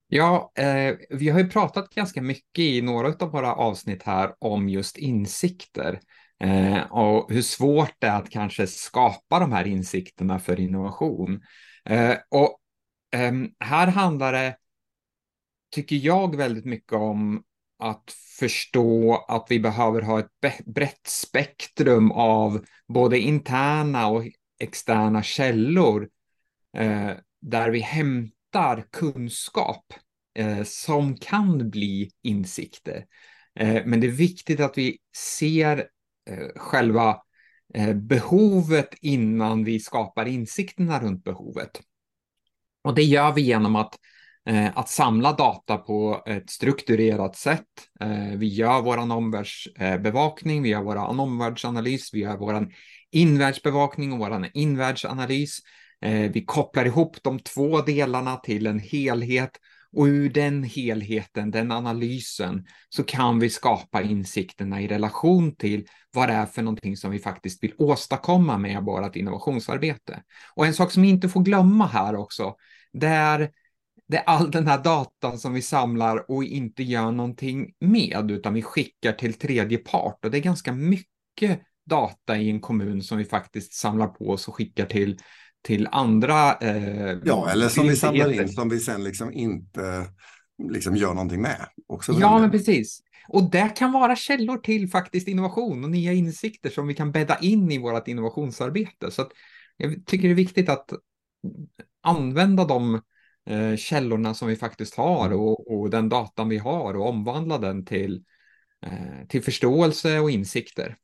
Ja, 0.09 0.53
eh, 0.55 0.97
vi 1.11 1.29
har 1.29 1.41
ju 1.41 1.49
pratat 1.49 1.91
ganska 1.91 2.23
mycket 2.23 2.59
i 2.59 2.83
några 2.83 3.15
av 3.21 3.31
våra 3.31 3.55
avsnitt 3.55 4.03
här 4.03 4.35
om 4.39 4.69
just 4.69 4.99
insikter 4.99 6.01
eh, 6.41 6.81
och 6.81 7.33
hur 7.33 7.43
svårt 7.43 7.95
det 7.99 8.07
är 8.07 8.17
att 8.17 8.31
kanske 8.31 8.67
skapa 8.67 9.39
de 9.39 9.53
här 9.53 9.67
insikterna 9.67 10.39
för 10.39 10.61
innovation. 10.61 11.41
Eh, 11.89 12.17
och 12.29 12.59
ehm, 13.13 13.51
här 13.61 13.87
handlar 13.87 14.33
det, 14.33 14.57
tycker 15.71 15.97
jag, 15.97 16.37
väldigt 16.37 16.65
mycket 16.65 16.93
om 16.93 17.43
att 17.79 18.15
förstå 18.39 19.25
att 19.29 19.47
vi 19.49 19.61
behöver 19.61 20.03
ha 20.03 20.19
ett 20.19 20.65
brett 20.67 21.07
spektrum 21.07 22.13
av 22.13 22.65
både 22.89 23.19
interna 23.19 24.07
och 24.07 24.25
externa 24.59 25.23
källor 25.23 26.09
eh, 26.77 27.11
där 27.41 27.71
vi 27.71 27.81
hämtar 27.81 28.85
kunskap 28.91 29.85
eh, 30.35 30.63
som 30.63 31.17
kan 31.17 31.71
bli 31.71 32.11
insikter. 32.23 33.07
Eh, 33.55 33.83
men 33.87 34.01
det 34.01 34.07
är 34.07 34.11
viktigt 34.11 34.61
att 34.61 34.79
vi 34.79 34.99
ser 35.17 35.89
eh, 36.31 36.49
själva 36.57 37.11
eh, 37.11 37.19
Eh, 37.75 37.95
behovet 37.95 38.89
innan 39.01 39.65
vi 39.65 39.81
skapar 39.81 40.27
insikterna 40.27 41.01
runt 41.01 41.25
behovet. 41.25 41.81
Och 42.85 42.95
det 42.95 43.03
gör 43.03 43.33
vi 43.33 43.43
genom 43.43 43.77
att, 43.77 43.95
eh, 44.49 44.79
att 44.79 44.89
samla 44.89 45.33
data 45.33 45.77
på 45.77 46.23
ett 46.27 46.51
strukturerat 46.51 47.37
sätt. 47.37 47.67
Eh, 48.01 48.37
vi 48.37 48.47
gör 48.47 48.83
vår 48.83 48.99
omvärldsbevakning, 48.99 50.63
vi 50.63 50.69
gör 50.69 50.83
vår 50.83 50.97
omvärldsanalys, 50.97 52.15
vi 52.15 52.21
gör 52.21 52.37
vår 52.37 52.69
invärldsbevakning 53.11 54.13
och 54.13 54.19
vår 54.19 54.49
invärldsanalys. 54.55 55.59
Vi 56.33 56.45
kopplar 56.47 56.85
ihop 56.85 57.17
de 57.23 57.39
två 57.39 57.81
delarna 57.81 58.37
till 58.37 58.67
en 58.67 58.79
helhet 58.79 59.51
och 59.97 60.05
ur 60.05 60.31
den 60.31 60.65
helheten, 60.65 61.51
den 61.51 61.73
analysen, 61.73 62.67
så 62.89 63.03
kan 63.03 63.39
vi 63.39 63.51
skapa 63.51 64.03
insikterna 64.03 64.81
i 64.81 64.89
relation 64.89 65.57
till 65.57 65.87
vad 66.13 66.29
det 66.29 66.35
är 66.35 66.47
för 66.47 66.63
någonting 66.63 66.97
som 66.97 67.11
vi 67.11 67.19
faktiskt 67.19 67.63
vill 67.63 67.75
åstadkomma 67.79 68.59
med 68.59 68.83
vårt 68.83 69.17
innovationsarbete. 69.17 70.23
Och 70.55 70.67
en 70.67 70.75
sak 70.75 70.93
som 70.93 71.03
vi 71.03 71.09
inte 71.09 71.29
får 71.29 71.41
glömma 71.41 71.87
här 71.87 72.17
också, 72.17 72.55
det 72.93 73.07
är 73.07 73.51
det 74.09 74.17
är 74.17 74.23
all 74.23 74.51
den 74.51 74.67
här 74.67 74.79
datan 74.79 75.39
som 75.39 75.53
vi 75.53 75.63
samlar 75.63 76.31
och 76.31 76.45
inte 76.45 76.83
gör 76.83 77.13
någonting 77.13 77.75
med, 77.81 78.31
utan 78.31 78.55
vi 78.55 78.63
skickar 78.63 79.13
till 79.13 79.35
tredje 79.35 79.79
part. 79.79 80.25
Och 80.25 80.31
det 80.31 80.39
är 80.39 80.43
ganska 80.43 80.73
mycket 80.73 81.61
data 81.87 82.39
i 82.39 82.51
en 82.51 82.61
kommun 82.61 83.03
som 83.03 83.19
vi 83.19 83.25
faktiskt 83.25 83.73
samlar 83.73 84.07
på 84.07 84.31
oss 84.31 84.49
och 84.49 84.55
skickar 84.55 84.87
till, 84.87 85.19
till 85.63 85.89
andra. 85.93 86.55
Eh, 86.55 87.19
ja, 87.25 87.51
eller 87.51 87.69
som 87.69 87.89
vi 87.89 87.97
samlar 87.97 88.33
in 88.33 88.49
som 88.49 88.69
vi 88.69 88.81
sen 88.81 89.05
liksom 89.05 89.33
inte 89.33 90.07
liksom 90.73 90.97
gör 90.97 91.15
någonting 91.15 91.43
med. 91.43 91.67
Också 91.87 92.13
ja, 92.13 92.39
men 92.39 92.51
precis. 92.51 93.03
Och 93.29 93.51
det 93.51 93.77
kan 93.77 93.93
vara 93.93 94.17
källor 94.17 94.59
till 94.59 94.89
faktiskt 94.89 95.29
innovation 95.29 95.85
och 95.85 95.91
nya 95.91 96.13
insikter 96.13 96.71
som 96.71 96.87
vi 96.87 96.95
kan 96.95 97.13
bädda 97.13 97.39
in 97.39 97.71
i 97.71 97.79
vårt 97.79 98.09
innovationsarbete. 98.09 99.11
Så 99.11 99.31
jag 99.77 100.07
tycker 100.07 100.29
det 100.29 100.33
är 100.33 100.37
viktigt 100.37 100.69
att 100.69 100.91
använda 102.03 102.65
de 102.65 102.95
eh, 103.47 103.77
källorna 103.77 104.35
som 104.35 104.49
vi 104.49 104.57
faktiskt 104.57 104.95
har 104.95 105.33
och, 105.33 105.81
och, 105.81 105.91
den 105.91 106.09
datan 106.09 106.49
vi 106.49 106.59
har 106.59 106.95
och 106.95 107.09
omvandla 107.09 107.59
den 107.59 107.85
till, 107.85 108.25
eh, 108.87 109.27
till 109.29 109.43
förståelse 109.43 110.19
och 110.19 110.31
insikter. 110.31 110.97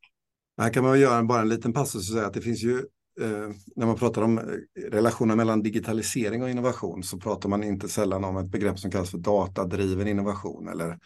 Här 0.59 0.73
kan 0.73 0.85
man 0.85 1.01
göra 1.01 1.23
bara 1.23 1.41
en 1.41 1.49
liten 1.49 1.73
passus 1.73 2.11
och 2.11 2.15
säga 2.15 2.27
att 2.27 2.35
det 2.35 2.41
finns 2.41 2.63
ju 2.63 2.83
Eh, 3.21 3.51
när 3.77 3.87
man 3.87 3.97
pratar 3.97 4.23
om 4.23 4.39
eh, 4.39 4.45
relationen 4.91 5.37
mellan 5.37 5.63
digitalisering 5.63 6.43
och 6.43 6.51
innovation 6.51 7.03
så 7.03 7.19
pratar 7.19 7.49
man 7.49 7.65
inte 7.65 7.89
sällan 7.89 8.25
om 8.25 8.37
ett 8.37 8.51
begrepp 8.51 8.79
som 8.79 8.91
kallas 8.91 9.11
för 9.11 9.19
datadriven 9.19 10.09
innovation 10.09 10.69
eller 10.69 10.99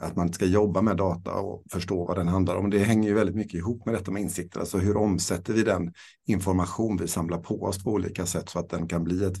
att 0.00 0.16
man 0.16 0.32
ska 0.32 0.46
jobba 0.46 0.82
med 0.82 0.96
data 0.96 1.32
och 1.32 1.62
förstå 1.72 2.04
vad 2.06 2.16
den 2.16 2.28
handlar 2.28 2.56
om. 2.56 2.70
Det 2.70 2.78
hänger 2.78 3.08
ju 3.08 3.14
väldigt 3.14 3.36
mycket 3.36 3.54
ihop 3.54 3.86
med 3.86 3.94
detta 3.94 4.10
med 4.10 4.22
insikter. 4.22 4.60
Alltså 4.60 4.78
hur 4.78 4.96
omsätter 4.96 5.52
vi 5.52 5.62
den 5.62 5.92
information 6.26 6.96
vi 6.96 7.08
samlar 7.08 7.38
på 7.38 7.62
oss 7.62 7.84
på 7.84 7.90
olika 7.90 8.26
sätt 8.26 8.48
så 8.48 8.58
att 8.58 8.70
den 8.70 8.88
kan 8.88 9.04
bli 9.04 9.24
ett 9.24 9.38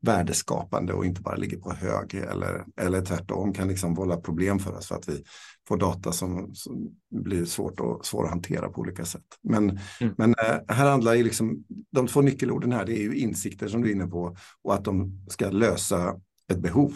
värdeskapande 0.00 0.92
och 0.92 1.06
inte 1.06 1.20
bara 1.20 1.36
ligger 1.36 1.56
på 1.56 1.72
hög 1.72 2.14
eller, 2.14 2.64
eller 2.80 3.04
tvärtom 3.04 3.52
kan 3.52 3.68
liksom 3.68 3.94
vålla 3.94 4.16
problem 4.16 4.58
för 4.58 4.76
oss 4.76 4.88
för 4.88 4.94
att 4.94 5.08
vi 5.08 5.24
får 5.68 5.76
data 5.76 6.12
som, 6.12 6.54
som 6.54 6.90
blir 7.10 7.44
svårt 7.44 7.80
och 7.80 8.06
svår 8.06 8.24
att 8.24 8.30
hantera 8.30 8.68
på 8.68 8.80
olika 8.80 9.04
sätt. 9.04 9.24
Men, 9.42 9.78
mm. 10.00 10.14
men 10.18 10.30
eh, 10.30 10.56
här 10.68 10.90
handlar 10.90 11.14
ju 11.14 11.24
liksom, 11.24 11.64
de 11.92 12.06
två 12.06 12.20
nyckelorden 12.20 12.72
här, 12.72 12.86
det 12.86 12.92
är 12.92 13.02
ju 13.02 13.14
insikter 13.14 13.68
som 13.68 13.82
du 13.82 13.88
är 13.88 13.94
inne 13.94 14.06
på 14.06 14.36
och 14.62 14.74
att 14.74 14.84
de 14.84 15.26
ska 15.28 15.50
lösa 15.50 16.20
ett 16.50 16.60
behov 16.60 16.94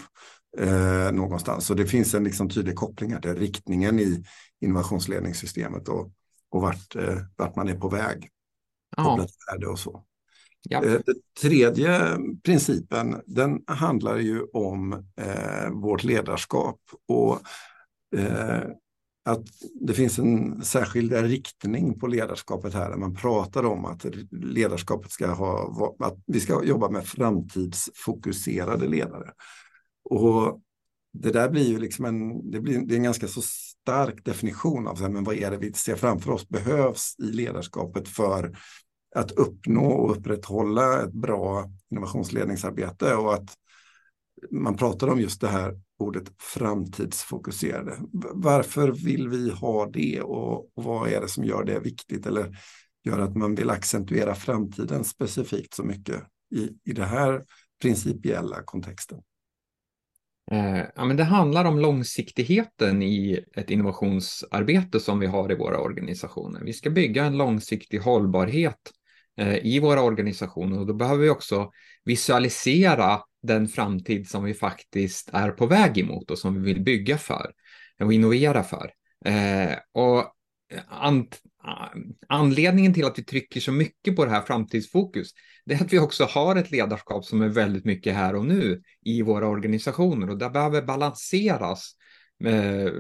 eh, 0.59 1.13
någonstans. 1.13 1.67
Så 1.67 1.75
det 1.75 1.87
finns 1.87 2.15
en 2.15 2.25
liksom 2.25 2.51
tydlig 2.51 2.77
koppling 2.77 3.13
här 3.13 3.21
till 3.21 3.35
riktningen 3.35 4.01
i 4.01 4.25
innovationsledningssystemet 4.61 5.89
och, 5.89 6.13
och 6.51 6.63
vart, 6.63 6.97
eh, 6.97 7.19
vart 7.37 7.57
man 7.57 7.69
är 7.69 7.75
på 7.77 7.89
väg. 7.89 8.31
Värde 9.53 9.67
och 9.67 9.79
så. 9.79 10.05
Ja. 10.69 10.85
Eh, 10.85 10.93
den 10.93 11.15
tredje 11.41 12.19
principen 12.45 13.21
den 13.27 13.61
handlar 13.67 14.17
ju 14.17 14.43
om 14.53 14.93
eh, 15.17 15.71
vårt 15.71 16.05
ledarskap 16.05 16.81
och 17.09 17.41
eh, 18.21 18.63
att 19.25 19.45
det 19.81 19.95
finns 19.95 20.19
en 20.19 20.65
särskild 20.65 21.13
riktning 21.13 21.99
på 21.99 22.07
ledarskapet 22.07 22.75
här. 22.75 22.97
Man 22.97 23.15
pratar 23.15 23.65
om 23.65 23.85
att 23.85 24.07
ledarskapet 24.31 25.11
ska 25.11 25.27
ha, 25.27 25.97
att 26.01 26.19
vi 26.27 26.41
ska 26.41 26.65
jobba 26.65 26.89
med 26.91 27.07
framtidsfokuserade 27.07 28.89
ledare. 28.89 29.33
Och 30.05 30.61
det 31.13 31.31
där 31.31 31.49
blir 31.49 31.69
ju 31.69 31.79
liksom 31.79 32.05
en, 32.05 32.51
det 32.51 32.61
blir, 32.61 32.87
det 32.87 32.95
är 32.95 32.97
en 32.97 33.03
ganska 33.03 33.29
så 33.29 33.43
stark 33.43 34.25
definition 34.25 34.87
av 34.87 35.11
men 35.11 35.25
vad 35.25 35.35
är 35.35 35.51
det 35.51 35.57
vi 35.57 35.73
ser 35.73 35.97
framför 35.97 36.31
oss 36.31 36.49
behövs 36.49 37.17
i 37.19 37.23
ledarskapet 37.23 38.09
för 38.09 38.57
att 39.15 39.31
uppnå 39.31 39.87
och 39.87 40.17
upprätthålla 40.17 41.03
ett 41.03 41.13
bra 41.13 41.71
innovationsledningsarbete 41.91 43.15
och 43.15 43.35
att 43.35 43.55
man 44.51 44.77
pratar 44.77 45.09
om 45.09 45.21
just 45.21 45.41
det 45.41 45.49
här 45.49 45.81
ordet 45.99 46.33
framtidsfokuserade. 46.39 47.99
Varför 48.35 48.93
vill 48.93 49.29
vi 49.29 49.51
ha 49.51 49.87
det 49.87 50.21
och, 50.21 50.77
och 50.77 50.85
vad 50.85 51.09
är 51.09 51.21
det 51.21 51.29
som 51.29 51.45
gör 51.45 51.65
det 51.65 51.81
viktigt 51.81 52.27
eller 52.27 52.57
gör 53.05 53.19
att 53.19 53.37
man 53.37 53.55
vill 53.55 53.71
accentuera 53.71 54.35
framtiden 54.35 55.05
specifikt 55.05 55.75
så 55.75 55.83
mycket 55.83 56.23
i, 56.55 56.91
i 56.91 56.93
den 56.93 57.09
här 57.09 57.45
principiella 57.83 58.63
kontexten? 58.63 59.19
Eh, 60.51 60.83
ja, 60.95 61.05
men 61.05 61.17
det 61.17 61.25
handlar 61.25 61.65
om 61.65 61.79
långsiktigheten 61.79 63.03
i 63.03 63.45
ett 63.57 63.71
innovationsarbete 63.71 65.01
som 65.01 65.19
vi 65.19 65.27
har 65.27 65.53
i 65.53 65.55
våra 65.55 65.79
organisationer. 65.79 66.61
Vi 66.61 66.73
ska 66.73 66.91
bygga 66.91 67.25
en 67.25 67.37
långsiktig 67.37 67.99
hållbarhet 67.99 68.91
eh, 69.37 69.67
i 69.67 69.81
våra 69.81 70.03
organisationer 70.03 70.79
och 70.79 70.87
då 70.87 70.95
behöver 70.95 71.23
vi 71.23 71.31
också 71.31 71.71
visualisera 72.05 73.21
den 73.43 73.69
framtid 73.69 74.29
som 74.29 74.45
vi 74.45 74.55
faktiskt 74.55 75.31
är 75.33 75.51
på 75.51 75.67
väg 75.67 75.99
emot 75.99 76.31
och 76.31 76.39
som 76.39 76.55
vi 76.55 76.73
vill 76.73 76.83
bygga 76.83 77.19
för 77.19 77.53
och 78.01 78.13
innovera 78.13 78.63
för. 78.63 78.91
Eh, 79.25 79.77
och 79.93 80.25
anledningen 82.29 82.95
till 82.95 83.05
att 83.05 83.19
vi 83.19 83.25
trycker 83.25 83.61
så 83.61 83.73
mycket 83.73 84.17
på 84.17 84.25
det 84.25 84.31
här 84.31 84.43
framtidsfokus, 84.43 85.31
det 85.65 85.75
är 85.75 85.85
att 85.85 85.93
vi 85.93 85.99
också 85.99 86.25
har 86.25 86.57
ett 86.57 86.71
ledarskap 86.71 87.25
som 87.25 87.43
är 87.43 87.49
väldigt 87.49 87.85
mycket 87.85 88.15
här 88.15 88.35
och 88.35 88.47
nu 88.47 88.83
i 89.05 89.23
våra 89.23 89.49
organisationer 89.49 90.31
och 90.31 90.39
det 90.39 90.51
behöver 90.51 90.83
balanseras. 90.83 91.93
Eh, 92.45 92.93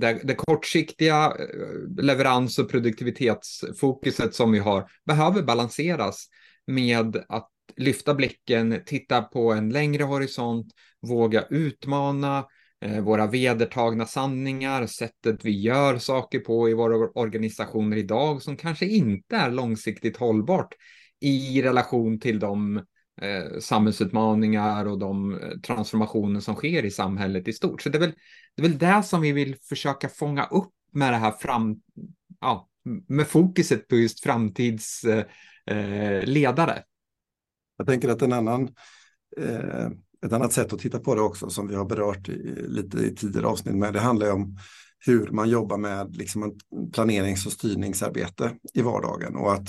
det, 0.00 0.20
det 0.24 0.34
kortsiktiga 0.34 1.24
eh, 1.24 2.04
leverans 2.04 2.58
och 2.58 2.70
produktivitetsfokuset 2.70 4.34
som 4.34 4.52
vi 4.52 4.58
har 4.58 4.90
behöver 5.04 5.42
balanseras 5.42 6.26
med 6.66 7.24
att 7.28 7.50
lyfta 7.76 8.14
blicken, 8.14 8.82
titta 8.86 9.22
på 9.22 9.52
en 9.52 9.70
längre 9.70 10.02
horisont, 10.02 10.72
våga 11.00 11.42
utmana, 11.50 12.38
Eh, 12.38 12.44
Eh, 12.80 13.00
våra 13.00 13.26
vedertagna 13.26 14.06
sanningar, 14.06 14.86
sättet 14.86 15.44
vi 15.44 15.60
gör 15.60 15.98
saker 15.98 16.38
på 16.38 16.68
i 16.68 16.74
våra 16.74 17.10
organisationer 17.14 17.96
idag 17.96 18.42
som 18.42 18.56
kanske 18.56 18.86
inte 18.86 19.36
är 19.36 19.50
långsiktigt 19.50 20.16
hållbart 20.16 20.74
i 21.20 21.62
relation 21.62 22.20
till 22.20 22.38
de 22.38 22.76
eh, 23.20 23.58
samhällsutmaningar 23.60 24.86
och 24.86 24.98
de 24.98 25.32
eh, 25.32 25.38
transformationer 25.66 26.40
som 26.40 26.54
sker 26.54 26.84
i 26.84 26.90
samhället 26.90 27.48
i 27.48 27.52
stort. 27.52 27.82
Så 27.82 27.88
det 27.88 27.98
är 27.98 28.00
väl 28.00 28.14
det, 28.54 28.62
är 28.62 28.68
väl 28.68 28.78
det 28.78 29.02
som 29.02 29.20
vi 29.20 29.32
vill 29.32 29.56
försöka 29.68 30.08
fånga 30.08 30.44
upp 30.44 30.72
med 30.92 31.12
det 31.12 31.16
här 31.16 31.32
fram, 31.32 31.76
ja, 32.40 32.68
med 33.08 33.26
fokuset 33.26 33.88
på 33.88 33.96
just 33.96 34.22
framtidsledare. 34.22 36.72
Eh, 36.72 36.76
eh 36.76 36.82
Jag 37.76 37.86
tänker 37.86 38.08
att 38.08 38.22
en 38.22 38.32
annan 38.32 38.68
eh 39.36 39.88
ett 40.26 40.32
annat 40.32 40.52
sätt 40.52 40.72
att 40.72 40.78
titta 40.78 40.98
på 40.98 41.14
det 41.14 41.20
också 41.20 41.50
som 41.50 41.68
vi 41.68 41.74
har 41.74 41.84
berört 41.84 42.28
i, 42.28 42.54
lite 42.68 42.98
i 42.98 43.14
tidigare 43.14 43.46
avsnitt 43.46 43.74
med 43.74 43.92
det 43.92 44.00
handlar 44.00 44.32
om 44.32 44.58
hur 44.98 45.30
man 45.30 45.48
jobbar 45.48 45.76
med 45.76 46.16
liksom 46.16 46.42
en 46.42 46.52
planerings 46.92 47.46
och 47.46 47.52
styrningsarbete 47.52 48.52
i 48.74 48.82
vardagen 48.82 49.36
och 49.36 49.52
att 49.52 49.68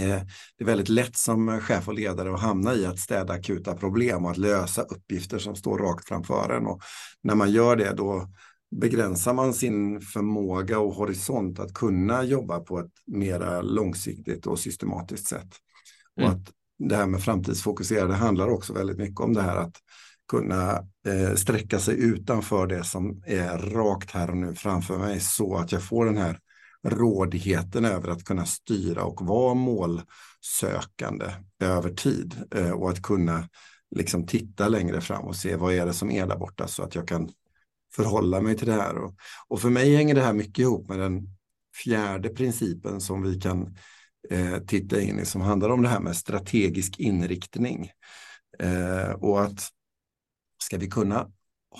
eh, 0.00 0.20
det 0.58 0.64
är 0.64 0.64
väldigt 0.64 0.88
lätt 0.88 1.16
som 1.16 1.60
chef 1.60 1.88
och 1.88 1.94
ledare 1.94 2.34
att 2.34 2.40
hamna 2.40 2.74
i 2.74 2.86
att 2.86 2.98
städa 2.98 3.32
akuta 3.32 3.74
problem 3.74 4.24
och 4.24 4.30
att 4.30 4.36
lösa 4.36 4.82
uppgifter 4.82 5.38
som 5.38 5.56
står 5.56 5.78
rakt 5.78 6.08
framför 6.08 6.50
en. 6.50 6.66
Och 6.66 6.80
när 7.22 7.34
man 7.34 7.50
gör 7.50 7.76
det 7.76 7.94
då 7.96 8.28
begränsar 8.70 9.34
man 9.34 9.54
sin 9.54 10.00
förmåga 10.00 10.78
och 10.78 10.94
horisont 10.94 11.58
att 11.58 11.74
kunna 11.74 12.24
jobba 12.24 12.60
på 12.60 12.78
ett 12.78 12.92
mera 13.06 13.62
långsiktigt 13.62 14.46
och 14.46 14.58
systematiskt 14.58 15.26
sätt. 15.26 15.48
Mm. 16.20 16.30
Och 16.30 16.36
att 16.36 16.52
det 16.88 16.96
här 16.96 17.06
med 17.06 17.22
framtidsfokuserade 17.22 18.14
handlar 18.14 18.48
också 18.48 18.72
väldigt 18.72 18.98
mycket 18.98 19.20
om 19.20 19.34
det 19.34 19.42
här 19.42 19.56
att 19.56 19.76
kunna 20.28 20.72
eh, 21.06 21.34
sträcka 21.36 21.78
sig 21.78 22.00
utanför 22.00 22.66
det 22.66 22.84
som 22.84 23.22
är 23.26 23.58
rakt 23.58 24.10
här 24.10 24.30
och 24.30 24.36
nu 24.36 24.54
framför 24.54 24.98
mig 24.98 25.20
så 25.20 25.56
att 25.56 25.72
jag 25.72 25.82
får 25.82 26.06
den 26.06 26.16
här 26.16 26.38
rådigheten 26.88 27.84
över 27.84 28.08
att 28.08 28.24
kunna 28.24 28.46
styra 28.46 29.04
och 29.04 29.26
vara 29.26 29.54
målsökande 29.54 31.26
över 31.62 31.90
tid 31.90 32.34
eh, 32.54 32.70
och 32.70 32.90
att 32.90 33.02
kunna 33.02 33.48
liksom 33.96 34.26
titta 34.26 34.68
längre 34.68 35.00
fram 35.00 35.24
och 35.24 35.36
se 35.36 35.56
vad 35.56 35.74
är 35.74 35.86
det 35.86 35.92
som 35.92 36.10
är 36.10 36.26
där 36.26 36.36
borta 36.36 36.66
så 36.66 36.82
att 36.82 36.94
jag 36.94 37.08
kan 37.08 37.30
förhålla 37.96 38.40
mig 38.40 38.56
till 38.56 38.66
det 38.66 38.72
här. 38.72 38.96
Och, 38.96 39.14
och 39.48 39.60
för 39.60 39.70
mig 39.70 39.96
hänger 39.96 40.14
det 40.14 40.22
här 40.22 40.32
mycket 40.32 40.58
ihop 40.58 40.88
med 40.88 40.98
den 40.98 41.26
fjärde 41.84 42.28
principen 42.28 43.00
som 43.00 43.22
vi 43.22 43.40
kan 43.40 43.76
eh, 44.30 44.58
titta 44.58 45.00
in 45.00 45.18
i 45.18 45.24
som 45.24 45.40
handlar 45.40 45.68
om 45.70 45.82
det 45.82 45.88
här 45.88 46.00
med 46.00 46.16
strategisk 46.16 46.98
inriktning. 46.98 47.90
Eh, 48.58 49.10
och 49.10 49.42
att 49.42 49.68
ska 50.62 50.78
vi 50.78 50.86
kunna 50.86 51.30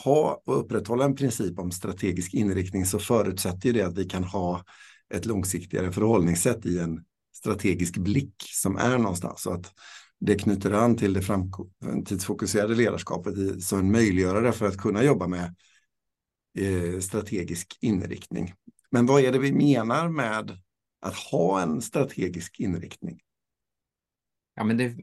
ha 0.04 0.42
och 0.46 0.60
upprätthålla 0.60 1.04
en 1.04 1.14
princip 1.14 1.58
om 1.58 1.70
strategisk 1.70 2.34
inriktning 2.34 2.86
så 2.86 2.98
förutsätter 2.98 3.72
det 3.72 3.82
att 3.82 3.98
vi 3.98 4.04
kan 4.04 4.24
ha 4.24 4.64
ett 5.14 5.26
långsiktigare 5.26 5.92
förhållningssätt 5.92 6.66
i 6.66 6.78
en 6.78 7.04
strategisk 7.32 7.96
blick 7.96 8.34
som 8.38 8.76
är 8.76 8.98
någonstans. 8.98 9.42
Så 9.42 9.52
att 9.52 9.72
det 10.20 10.34
knyter 10.34 10.72
an 10.72 10.96
till 10.96 11.12
det 11.12 11.22
framtidsfokuserade 11.22 12.74
ledarskapet 12.74 13.38
i, 13.38 13.60
som 13.60 13.78
en 13.78 13.92
möjliggörare 13.92 14.52
för 14.52 14.66
att 14.66 14.76
kunna 14.76 15.02
jobba 15.02 15.26
med 15.26 15.54
eh, 16.58 17.00
strategisk 17.00 17.78
inriktning. 17.80 18.54
Men 18.90 19.06
vad 19.06 19.22
är 19.22 19.32
det 19.32 19.38
vi 19.38 19.52
menar 19.52 20.08
med 20.08 20.58
att 21.00 21.14
ha 21.14 21.62
en 21.62 21.82
strategisk 21.82 22.60
inriktning? 22.60 23.20
Ja, 24.56 24.64
men 24.64 24.76
det, 24.76 24.94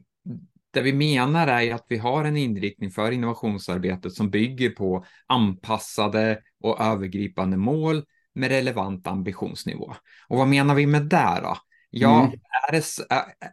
det 0.70 0.80
vi 0.80 0.92
menar 0.92 1.46
är 1.46 1.74
att 1.74 1.86
vi 1.88 1.98
har 1.98 2.24
en 2.24 2.36
inriktning 2.36 2.90
för 2.90 3.10
innovationsarbetet 3.12 4.12
som 4.12 4.30
bygger 4.30 4.70
på 4.70 5.04
anpassade 5.26 6.42
och 6.60 6.80
övergripande 6.80 7.56
mål 7.56 8.04
med 8.34 8.48
relevant 8.48 9.06
ambitionsnivå. 9.06 9.94
Och 10.28 10.38
vad 10.38 10.48
menar 10.48 10.74
vi 10.74 10.86
med 10.86 11.02
det 11.02 11.40
då? 11.42 11.56
Ja, 11.90 12.20
mm. 12.20 12.40
är 12.68 12.72
det 12.72 12.82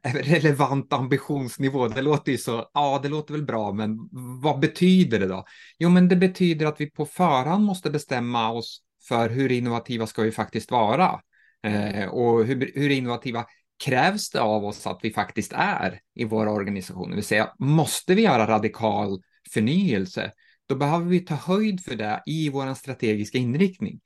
är 0.03 0.23
relevant 0.23 0.93
ambitionsnivå? 0.93 1.87
Det 1.87 2.01
låter 2.01 2.31
ju 2.31 2.37
så, 2.37 2.69
ja, 2.73 2.99
det 3.03 3.09
låter 3.09 3.33
väl 3.33 3.45
bra, 3.45 3.71
men 3.71 3.97
vad 4.41 4.59
betyder 4.59 5.19
det 5.19 5.27
då? 5.27 5.45
Jo, 5.79 5.89
men 5.89 6.07
det 6.07 6.15
betyder 6.15 6.65
att 6.65 6.81
vi 6.81 6.89
på 6.89 7.05
förhand 7.05 7.65
måste 7.65 7.89
bestämma 7.89 8.51
oss 8.51 8.81
för 9.07 9.29
hur 9.29 9.51
innovativa 9.51 10.07
ska 10.07 10.21
vi 10.21 10.31
faktiskt 10.31 10.71
vara 10.71 11.19
eh, 11.65 12.07
och 12.07 12.45
hur, 12.45 12.71
hur 12.75 12.89
innovativa 12.89 13.45
krävs 13.83 14.29
det 14.29 14.41
av 14.41 14.65
oss 14.65 14.87
att 14.87 14.99
vi 15.03 15.11
faktiskt 15.11 15.53
är 15.55 15.99
i 16.15 16.23
våra 16.23 16.51
organisationer? 16.51 17.09
Det 17.09 17.15
vill 17.15 17.23
säga, 17.23 17.53
måste 17.59 18.15
vi 18.15 18.21
göra 18.21 18.47
radikal 18.47 19.21
förnyelse? 19.53 20.31
Då 20.67 20.75
behöver 20.75 21.05
vi 21.05 21.19
ta 21.19 21.35
höjd 21.35 21.83
för 21.83 21.95
det 21.95 22.23
i 22.25 22.49
vår 22.49 22.73
strategiska 22.73 23.37
inriktning. 23.37 23.99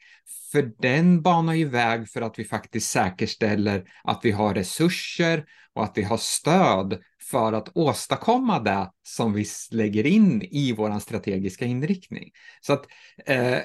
För 0.52 0.72
den 0.80 1.22
banar 1.22 1.54
ju 1.54 1.70
väg 1.70 2.10
för 2.10 2.22
att 2.22 2.40
vi 2.40 2.46
faktiskt 2.46 2.92
säkerställer 2.92 3.84
att 4.04 4.20
vi 4.24 4.32
har 4.32 4.54
resurser 4.54 5.46
och 5.74 5.84
att 5.84 5.98
vi 5.98 6.04
har 6.04 6.18
stöd 6.18 7.00
för 7.32 7.54
att 7.54 7.78
åstadkomma 7.78 8.60
det 8.60 8.92
som 9.04 9.34
vi 9.34 9.46
lägger 9.72 10.06
in 10.06 10.42
i 10.42 10.74
vår 10.74 11.00
strategiska 11.00 11.66
inriktning. 11.66 12.32
Så 12.62 12.74
att 12.74 12.86
eh, 13.26 13.58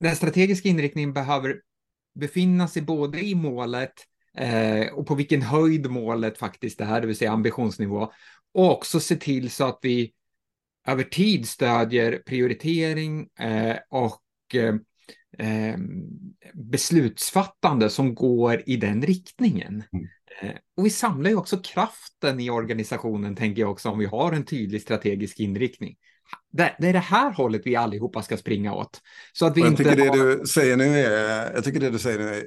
den 0.00 0.16
strategiska 0.16 0.68
inriktningen 0.68 1.12
behöver 1.12 1.56
befinna 2.18 2.68
sig 2.68 2.82
både 2.82 3.20
i 3.20 3.34
målet 3.34 3.92
eh, 4.36 4.86
och 4.92 5.06
på 5.06 5.14
vilken 5.14 5.42
höjd 5.42 5.90
målet 5.90 6.38
faktiskt 6.38 6.80
är, 6.80 7.00
det 7.00 7.06
vill 7.06 7.16
säga 7.16 7.32
ambitionsnivå, 7.32 8.12
och 8.54 8.72
också 8.72 9.00
se 9.00 9.16
till 9.16 9.50
så 9.50 9.64
att 9.64 9.78
vi 9.82 10.12
över 10.86 11.04
tid 11.04 11.48
stödjer 11.48 12.22
prioritering 12.26 13.28
eh, 13.38 13.76
och 13.90 14.54
eh, 14.54 14.74
eh, 15.48 15.78
beslutsfattande 16.54 17.90
som 17.90 18.14
går 18.14 18.62
i 18.66 18.76
den 18.76 19.02
riktningen. 19.02 19.82
Mm. 19.92 20.08
Eh, 20.40 20.56
och 20.76 20.86
vi 20.86 20.90
samlar 20.90 21.30
ju 21.30 21.36
också 21.36 21.58
kraften 21.58 22.40
i 22.40 22.50
organisationen, 22.50 23.36
tänker 23.36 23.62
jag 23.62 23.70
också, 23.70 23.88
om 23.88 23.98
vi 23.98 24.06
har 24.06 24.32
en 24.32 24.44
tydlig 24.44 24.82
strategisk 24.82 25.40
inriktning. 25.40 25.96
Det, 26.52 26.76
det 26.78 26.88
är 26.88 26.92
det 26.92 26.98
här 26.98 27.32
hållet 27.32 27.62
vi 27.64 27.76
allihopa 27.76 28.22
ska 28.22 28.36
springa 28.36 28.74
åt. 28.74 29.00
Så 29.32 29.46
att 29.46 29.56
vi 29.56 29.60
jag 29.60 29.70
inte 29.70 29.84
tycker 29.84 30.08
har... 30.08 30.16
det 30.16 30.36
du 30.36 30.46
säger 30.46 30.76
nu 30.76 30.98
är, 30.98 31.52
jag 31.54 31.64
tycker 31.64 31.80
det 31.80 31.90
du 31.90 31.98
säger 31.98 32.18
nu 32.18 32.28
är, 32.28 32.46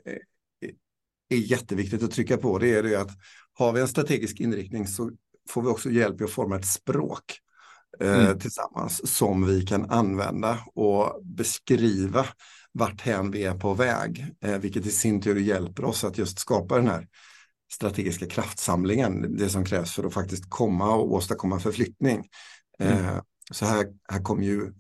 är 1.30 1.38
jätteviktigt 1.38 2.04
att 2.04 2.12
trycka 2.12 2.38
på. 2.38 2.58
Det 2.58 2.74
är 2.76 2.84
det 2.84 2.96
att 2.96 3.12
har 3.54 3.72
vi 3.72 3.82
en 3.82 3.88
strategisk 3.88 4.40
inriktning 4.40 4.88
så 4.88 5.12
får 5.50 5.62
vi 5.62 5.68
också 5.68 5.90
hjälp 5.90 6.22
att 6.22 6.32
forma 6.32 6.56
ett 6.56 6.66
språk 6.66 7.24
eh, 8.00 8.26
mm. 8.26 8.40
tillsammans 8.40 9.16
som 9.16 9.48
vi 9.48 9.66
kan 9.66 9.90
använda 9.90 10.60
och 10.76 11.22
beskriva 11.24 12.26
varthän 12.74 13.32
vi 13.32 13.44
är 13.44 13.54
på 13.54 13.74
väg, 13.74 14.26
eh, 14.42 14.58
vilket 14.58 14.86
i 14.86 14.92
sin 14.92 15.22
tur 15.22 15.36
hjälper 15.36 15.86
oss 15.86 16.04
att 16.04 16.18
just 16.18 16.40
skapa 16.40 16.76
den 16.76 16.88
här 16.88 17.08
strategiska 17.74 18.26
kraftsamlingen, 18.26 19.38
det 19.38 19.50
som 19.50 19.66
krävs 19.66 19.92
för 19.92 20.04
att 20.04 20.14
faktiskt 20.14 20.50
komma 20.50 20.96
och 20.96 21.14
åstadkomma 21.14 21.60
förflyttning. 21.60 22.28
Mm. 22.80 23.06
Eh, 23.06 23.22
så 23.52 23.66
här, 23.66 23.88
här 24.10 24.22
kommer 24.22 24.44
ju 24.44 24.74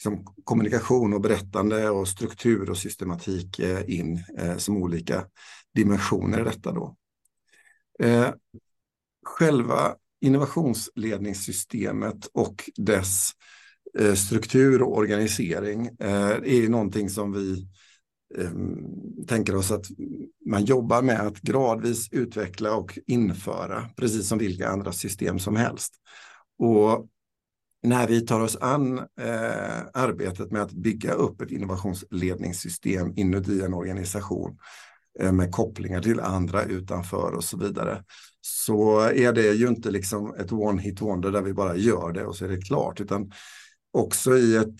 liksom 0.00 0.24
kommunikation 0.44 1.12
och 1.12 1.20
berättande 1.20 1.90
och 1.90 2.08
struktur 2.08 2.70
och 2.70 2.78
systematik 2.78 3.58
eh, 3.58 3.90
in 3.90 4.24
eh, 4.38 4.56
som 4.56 4.76
olika 4.76 5.24
dimensioner 5.74 6.40
i 6.40 6.44
detta 6.44 6.72
då. 6.72 6.96
Eh, 8.02 8.30
själva 9.26 9.94
innovationsledningssystemet 10.20 12.26
och 12.32 12.70
dess 12.76 13.30
eh, 13.98 14.14
struktur 14.14 14.82
och 14.82 14.96
organisering 14.96 15.86
eh, 15.86 16.30
är 16.30 16.68
någonting 16.68 17.10
som 17.10 17.32
vi 17.32 17.68
eh, 18.38 18.50
tänker 19.26 19.56
oss 19.56 19.70
att 19.70 19.86
man 20.46 20.64
jobbar 20.64 21.02
med 21.02 21.20
att 21.20 21.40
gradvis 21.40 22.08
utveckla 22.12 22.74
och 22.74 22.98
införa, 23.06 23.88
precis 23.96 24.28
som 24.28 24.38
vilka 24.38 24.68
andra 24.68 24.92
system 24.92 25.38
som 25.38 25.56
helst. 25.56 25.94
Och 26.58 27.08
när 27.82 28.06
vi 28.06 28.20
tar 28.20 28.40
oss 28.40 28.56
an 28.60 28.98
eh, 28.98 29.80
arbetet 29.94 30.50
med 30.50 30.62
att 30.62 30.72
bygga 30.72 31.12
upp 31.12 31.40
ett 31.40 31.50
innovationsledningssystem 31.50 33.12
inuti 33.16 33.62
en 33.62 33.74
organisation 33.74 34.58
eh, 35.20 35.32
med 35.32 35.52
kopplingar 35.52 36.02
till 36.02 36.20
andra 36.20 36.64
utanför 36.64 37.32
och 37.32 37.44
så 37.44 37.56
vidare, 37.58 38.04
så 38.40 39.00
är 39.00 39.32
det 39.32 39.52
ju 39.52 39.68
inte 39.68 39.90
liksom 39.90 40.34
ett 40.34 40.52
one 40.52 40.82
hit 40.82 41.00
wonder 41.00 41.30
där 41.30 41.42
vi 41.42 41.52
bara 41.52 41.76
gör 41.76 42.12
det 42.12 42.24
och 42.24 42.36
så 42.36 42.44
är 42.44 42.48
det 42.48 42.62
klart, 42.62 43.00
utan 43.00 43.32
också 43.92 44.36
i 44.36 44.56
ett 44.56 44.74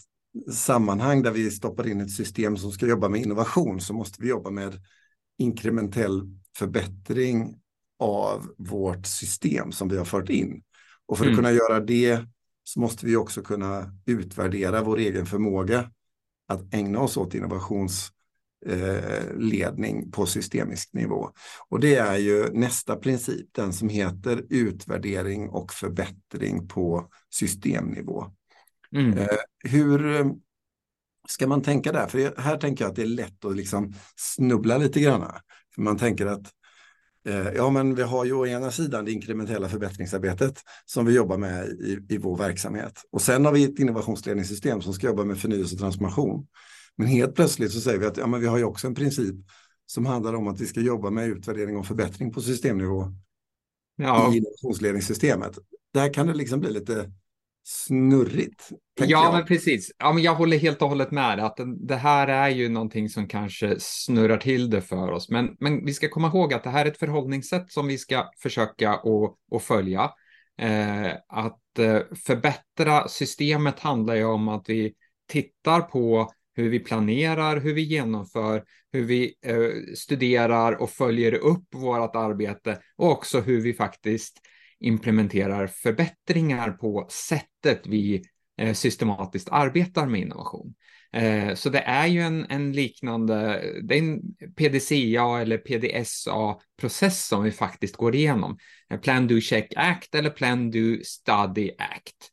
sammanhang 0.53 1.23
där 1.23 1.31
vi 1.31 1.51
stoppar 1.51 1.89
in 1.89 2.01
ett 2.01 2.11
system 2.11 2.57
som 2.57 2.73
ska 2.73 2.87
jobba 2.87 3.09
med 3.09 3.21
innovation 3.21 3.81
så 3.81 3.95
måste 3.95 4.23
vi 4.23 4.29
jobba 4.29 4.51
med 4.51 4.81
inkrementell 5.39 6.23
förbättring 6.57 7.57
av 7.99 8.55
vårt 8.59 9.07
system 9.07 9.73
som 9.73 9.89
vi 9.89 9.97
har 9.97 10.05
fört 10.05 10.29
in. 10.29 10.63
Och 11.07 11.19
för 11.19 11.25
att 11.25 11.29
mm. 11.29 11.37
kunna 11.37 11.53
göra 11.53 11.81
det 11.81 12.25
så 12.73 12.81
måste 12.81 13.07
vi 13.07 13.17
också 13.17 13.43
kunna 13.43 13.93
utvärdera 14.07 14.83
vår 14.83 14.99
egen 14.99 15.27
förmåga 15.27 15.91
att 16.49 16.75
ägna 16.75 17.01
oss 17.01 17.17
åt 17.17 17.35
innovationsledning 17.35 20.03
eh, 20.03 20.09
på 20.13 20.27
systemisk 20.27 20.93
nivå. 20.93 21.31
Och 21.69 21.81
det 21.81 21.97
är 21.97 22.17
ju 22.17 22.53
nästa 22.53 22.97
princip, 22.97 23.49
den 23.53 23.73
som 23.73 23.89
heter 23.89 24.45
utvärdering 24.51 25.49
och 25.49 25.73
förbättring 25.73 26.69
på 26.69 27.09
systemnivå. 27.31 28.27
Mm. 28.93 29.19
Eh, 29.19 29.37
hur 29.65 30.21
eh, 30.21 30.27
ska 31.29 31.47
man 31.47 31.63
tänka 31.63 31.93
där? 31.93 32.07
För 32.07 32.41
här 32.41 32.57
tänker 32.57 32.85
jag 32.85 32.91
att 32.91 32.97
det 32.97 33.03
är 33.03 33.07
lätt 33.07 33.45
att 33.45 33.57
liksom 33.57 33.95
snubbla 34.17 34.79
lite 34.79 35.01
grann. 35.01 35.33
För 35.75 35.83
man 35.83 35.99
tänker 35.99 36.27
att 36.27 36.53
ja, 37.55 37.71
men 37.71 37.95
vi 37.95 38.03
har 38.03 38.25
ju 38.25 38.33
å 38.33 38.47
ena 38.47 38.71
sidan 38.71 39.05
det 39.05 39.13
inkrementella 39.13 39.69
förbättringsarbetet 39.69 40.63
som 40.85 41.07
vi 41.07 41.15
jobbar 41.15 41.39
med 41.39 41.67
i, 41.67 41.99
i 42.09 42.19
vår 42.19 42.37
verksamhet. 42.37 43.05
Och 43.13 43.23
sen 43.23 43.45
har 43.45 43.53
vi 43.53 43.65
ett 43.65 43.79
innovationsledningssystem 43.79 44.83
som 44.83 44.93
ska 44.93 45.07
jobba 45.07 45.25
med 45.25 45.39
förnyelse 45.39 45.75
och 45.75 45.81
transformation. 45.81 46.47
Men 46.97 47.07
helt 47.07 47.35
plötsligt 47.35 47.73
så 47.73 47.81
säger 47.81 47.99
vi 47.99 48.07
att 48.07 48.17
ja, 48.17 48.27
men 48.27 48.41
vi 48.41 48.47
har 48.47 48.59
ju 48.59 48.65
också 48.65 48.87
en 48.87 48.95
princip 48.95 49.35
som 49.87 50.07
handlar 50.07 50.35
om 50.35 50.49
att 50.49 50.61
vi 50.61 50.67
ska 50.67 50.81
jobba 50.81 51.11
med 51.11 51.29
utvärdering 51.29 51.77
och 51.77 51.87
förbättring 51.87 52.33
på 52.33 52.41
systemnivå 52.41 53.13
ja. 53.97 54.35
i 54.35 54.37
innovationsledningssystemet. 54.37 55.59
Där 55.95 56.15
kan 56.15 56.27
det 56.27 56.35
liksom 56.35 56.61
bli 56.61 56.71
lite 56.71 57.13
snurrigt. 57.63 58.69
Ja, 59.01 59.07
jag. 59.07 59.33
men 59.33 59.45
precis. 59.45 59.93
Ja, 59.99 60.13
men 60.13 60.23
jag 60.23 60.35
håller 60.35 60.59
helt 60.59 60.83
och 60.83 60.89
hållet 60.89 61.11
med 61.11 61.41
att 61.41 61.61
det 61.89 61.97
här 61.97 62.29
är 62.29 62.49
ju 62.49 62.69
någonting 62.69 63.09
som 63.09 63.29
kanske 63.29 63.77
snurrar 63.79 64.37
till 64.37 64.71
det 64.71 64.83
för 64.83 65.11
oss. 65.11 65.31
Men, 65.31 65.57
men 65.61 65.85
vi 65.85 65.95
ska 65.95 66.09
komma 66.09 66.29
ihåg 66.29 66.55
att 66.55 66.65
det 66.65 66.71
här 66.71 66.87
är 66.87 66.91
ett 66.91 66.99
förhållningssätt 66.99 67.73
som 67.73 67.87
vi 67.87 67.99
ska 67.99 68.31
försöka 68.43 69.01
att 69.53 69.63
följa. 69.63 70.11
Eh, 70.61 71.13
att 71.29 71.79
eh, 71.79 72.01
förbättra 72.27 73.09
systemet 73.09 73.81
handlar 73.81 74.15
ju 74.15 74.25
om 74.25 74.49
att 74.49 74.65
vi 74.69 74.95
tittar 75.29 75.81
på 75.81 76.33
hur 76.55 76.69
vi 76.69 76.79
planerar, 76.79 77.61
hur 77.61 77.75
vi 77.75 77.83
genomför, 77.83 78.65
hur 78.93 79.05
vi 79.05 79.35
eh, 79.47 79.95
studerar 79.97 80.83
och 80.83 80.91
följer 80.91 81.35
upp 81.35 81.65
vårt 81.75 82.17
arbete 82.17 82.79
och 82.97 83.11
också 83.11 83.41
hur 83.41 83.61
vi 83.61 83.75
faktiskt 83.75 84.41
implementerar 84.81 85.67
förbättringar 85.67 86.71
på 86.71 87.07
sättet 87.11 87.87
vi 87.87 88.23
eh, 88.59 88.75
systematiskt 88.75 89.49
arbetar 89.49 90.07
med 90.07 90.21
innovation. 90.21 90.75
Eh, 91.13 91.55
så 91.55 91.69
det 91.69 91.79
är 91.79 92.07
ju 92.07 92.21
en, 92.21 92.47
en, 92.49 92.73
liknande, 92.73 93.63
det 93.83 93.95
är 93.95 93.99
en 93.99 94.21
PDCA 94.57 95.41
eller 95.41 95.59
PDSA-process 95.59 97.27
som 97.27 97.43
vi 97.43 97.51
faktiskt 97.51 97.97
går 97.97 98.15
igenom. 98.15 98.59
Eh, 98.91 99.01
Plan, 99.01 99.27
Do, 99.27 99.41
Check, 99.41 99.73
Act 99.77 100.15
eller 100.15 100.31
Plan, 100.31 100.71
Do, 100.71 100.97
Study, 101.05 101.71
Act. 101.79 102.31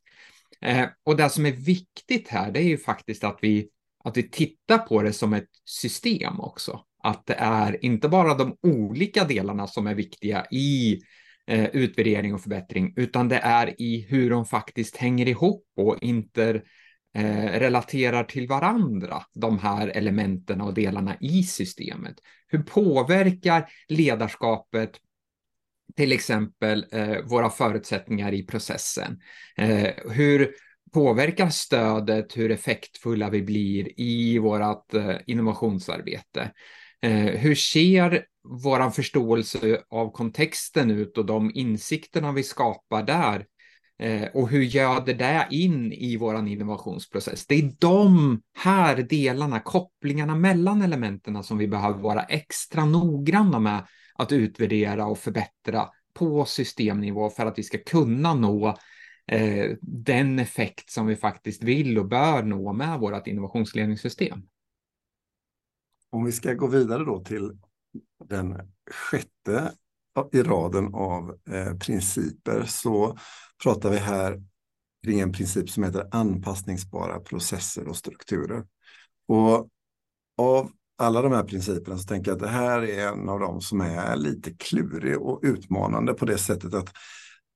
Och 1.04 1.16
det 1.16 1.30
som 1.30 1.46
är 1.46 1.52
viktigt 1.52 2.28
här, 2.28 2.52
det 2.52 2.60
är 2.60 2.64
ju 2.64 2.78
faktiskt 2.78 3.24
att 3.24 3.38
vi, 3.42 3.68
att 4.04 4.16
vi 4.16 4.30
tittar 4.30 4.78
på 4.78 5.02
det 5.02 5.12
som 5.12 5.32
ett 5.32 5.48
system 5.64 6.40
också. 6.40 6.80
Att 7.02 7.26
det 7.26 7.34
är 7.34 7.84
inte 7.84 8.08
bara 8.08 8.34
de 8.34 8.56
olika 8.62 9.24
delarna 9.24 9.66
som 9.66 9.86
är 9.86 9.94
viktiga 9.94 10.46
i 10.50 11.00
eh, 11.48 11.64
utvärdering 11.64 12.34
och 12.34 12.40
förbättring, 12.40 12.92
utan 12.96 13.28
det 13.28 13.38
är 13.38 13.82
i 13.82 14.06
hur 14.08 14.30
de 14.30 14.46
faktiskt 14.46 14.96
hänger 14.96 15.28
ihop 15.28 15.64
och 15.76 15.96
inte 16.00 16.62
eh, 17.14 17.58
relaterar 17.58 18.24
till 18.24 18.48
varandra, 18.48 19.22
de 19.34 19.58
här 19.58 19.88
elementen 19.88 20.60
och 20.60 20.74
delarna 20.74 21.16
i 21.20 21.42
systemet. 21.42 22.14
Hur 22.46 22.62
påverkar 22.62 23.68
ledarskapet 23.88 24.90
till 25.96 26.12
exempel 26.12 26.86
eh, 26.92 27.16
våra 27.24 27.50
förutsättningar 27.50 28.34
i 28.34 28.42
processen. 28.42 29.20
Eh, 29.56 29.90
hur 30.10 30.54
påverkar 30.92 31.48
stödet 31.48 32.36
hur 32.36 32.50
effektfulla 32.50 33.30
vi 33.30 33.42
blir 33.42 34.00
i 34.00 34.38
vårt 34.38 34.94
eh, 34.94 35.16
innovationsarbete? 35.26 36.52
Eh, 37.02 37.12
hur 37.12 37.54
ser 37.54 38.24
vår 38.48 38.90
förståelse 38.90 39.82
av 39.88 40.12
kontexten 40.12 40.90
ut 40.90 41.18
och 41.18 41.26
de 41.26 41.50
insikterna 41.54 42.32
vi 42.32 42.42
skapar 42.42 43.02
där? 43.02 43.46
Eh, 43.98 44.28
och 44.34 44.48
hur 44.48 44.62
göder 44.62 45.14
det 45.14 45.48
in 45.50 45.92
i 45.92 46.16
vår 46.16 46.48
innovationsprocess? 46.48 47.46
Det 47.46 47.54
är 47.54 47.72
de 47.78 48.40
här 48.54 48.96
delarna, 48.96 49.60
kopplingarna 49.60 50.34
mellan 50.34 50.82
elementen 50.82 51.42
som 51.44 51.58
vi 51.58 51.68
behöver 51.68 51.98
vara 51.98 52.22
extra 52.22 52.84
noggranna 52.84 53.58
med 53.58 53.86
att 54.14 54.32
utvärdera 54.32 55.06
och 55.06 55.18
förbättra 55.18 55.88
på 56.14 56.44
systemnivå 56.44 57.30
för 57.30 57.46
att 57.46 57.58
vi 57.58 57.62
ska 57.62 57.78
kunna 57.78 58.34
nå 58.34 58.68
eh, 59.26 59.76
den 59.80 60.38
effekt 60.38 60.90
som 60.90 61.06
vi 61.06 61.16
faktiskt 61.16 61.62
vill 61.62 61.98
och 61.98 62.08
bör 62.08 62.42
nå 62.42 62.72
med 62.72 62.98
vårt 62.98 63.26
innovationsledningssystem. 63.26 64.42
Om 66.10 66.24
vi 66.24 66.32
ska 66.32 66.54
gå 66.54 66.66
vidare 66.66 67.04
då 67.04 67.24
till 67.24 67.58
den 68.24 68.60
sjätte 68.90 69.72
i 70.32 70.42
raden 70.42 70.94
av 70.94 71.38
eh, 71.50 71.76
principer 71.76 72.64
så 72.64 73.18
pratar 73.62 73.90
vi 73.90 73.96
här 73.96 74.42
kring 75.04 75.20
en 75.20 75.32
princip 75.32 75.70
som 75.70 75.82
heter 75.82 76.08
anpassningsbara 76.10 77.20
processer 77.20 77.88
och 77.88 77.96
strukturer. 77.96 78.64
Och 79.28 79.68
av 80.38 80.70
alla 80.98 81.22
de 81.22 81.32
här 81.32 81.44
principerna 81.44 81.98
så 81.98 82.04
tänker 82.04 82.30
jag 82.30 82.36
att 82.36 82.42
det 82.42 82.48
här 82.48 82.82
är 82.82 83.08
en 83.08 83.28
av 83.28 83.40
dem 83.40 83.60
som 83.60 83.80
är 83.80 84.16
lite 84.16 84.50
klurig 84.50 85.22
och 85.22 85.40
utmanande 85.42 86.14
på 86.14 86.24
det 86.24 86.38
sättet 86.38 86.74
att 86.74 86.88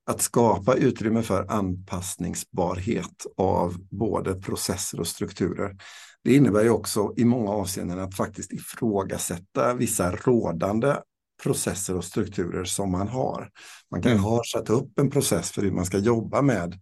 att 0.04 0.20
skapa 0.20 0.74
utrymme 0.74 1.22
för 1.22 1.46
anpassningsbarhet 1.50 3.26
av 3.36 3.76
både 3.90 4.34
processer 4.34 5.00
och 5.00 5.06
strukturer. 5.06 5.76
Det 6.24 6.34
innebär 6.34 6.62
ju 6.62 6.70
också 6.70 7.14
i 7.16 7.24
många 7.24 7.50
avseenden 7.50 7.98
att 7.98 8.16
faktiskt 8.16 8.52
ifrågasätta 8.52 9.74
vissa 9.74 10.16
rådande 10.16 10.96
processer 11.42 11.96
och 11.96 12.04
strukturer 12.04 12.64
som 12.64 12.90
man 12.90 13.08
har. 13.08 13.50
Man 13.90 14.02
kan 14.02 14.12
mm. 14.12 14.24
ha 14.24 14.42
satt 14.52 14.70
upp 14.70 14.98
en 14.98 15.10
process 15.10 15.50
för 15.50 15.62
hur 15.62 15.72
man 15.72 15.86
ska 15.86 15.98
jobba 15.98 16.42
med 16.42 16.80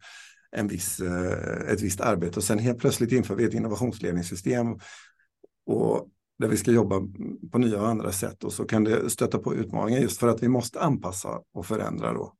en 0.56 0.68
viss, 0.68 1.00
eh, 1.00 1.72
ett 1.72 1.80
visst 1.80 2.00
arbete 2.00 2.36
och 2.36 2.44
sen 2.44 2.58
helt 2.58 2.78
plötsligt 2.78 3.12
inför 3.12 3.34
vi 3.34 3.44
ett 3.44 3.54
innovationsledningssystem 3.54 4.66
och 5.66 6.08
där 6.38 6.48
vi 6.48 6.56
ska 6.56 6.70
jobba 6.70 7.00
på 7.52 7.58
nya 7.58 7.80
och 7.80 7.88
andra 7.88 8.12
sätt 8.12 8.44
och 8.44 8.52
så 8.52 8.64
kan 8.64 8.84
det 8.84 9.10
stöta 9.10 9.38
på 9.38 9.54
utmaningar 9.54 10.00
just 10.00 10.20
för 10.20 10.28
att 10.28 10.42
vi 10.42 10.48
måste 10.48 10.80
anpassa 10.80 11.40
och 11.54 11.66
förändra 11.66 12.12
då. 12.12 12.34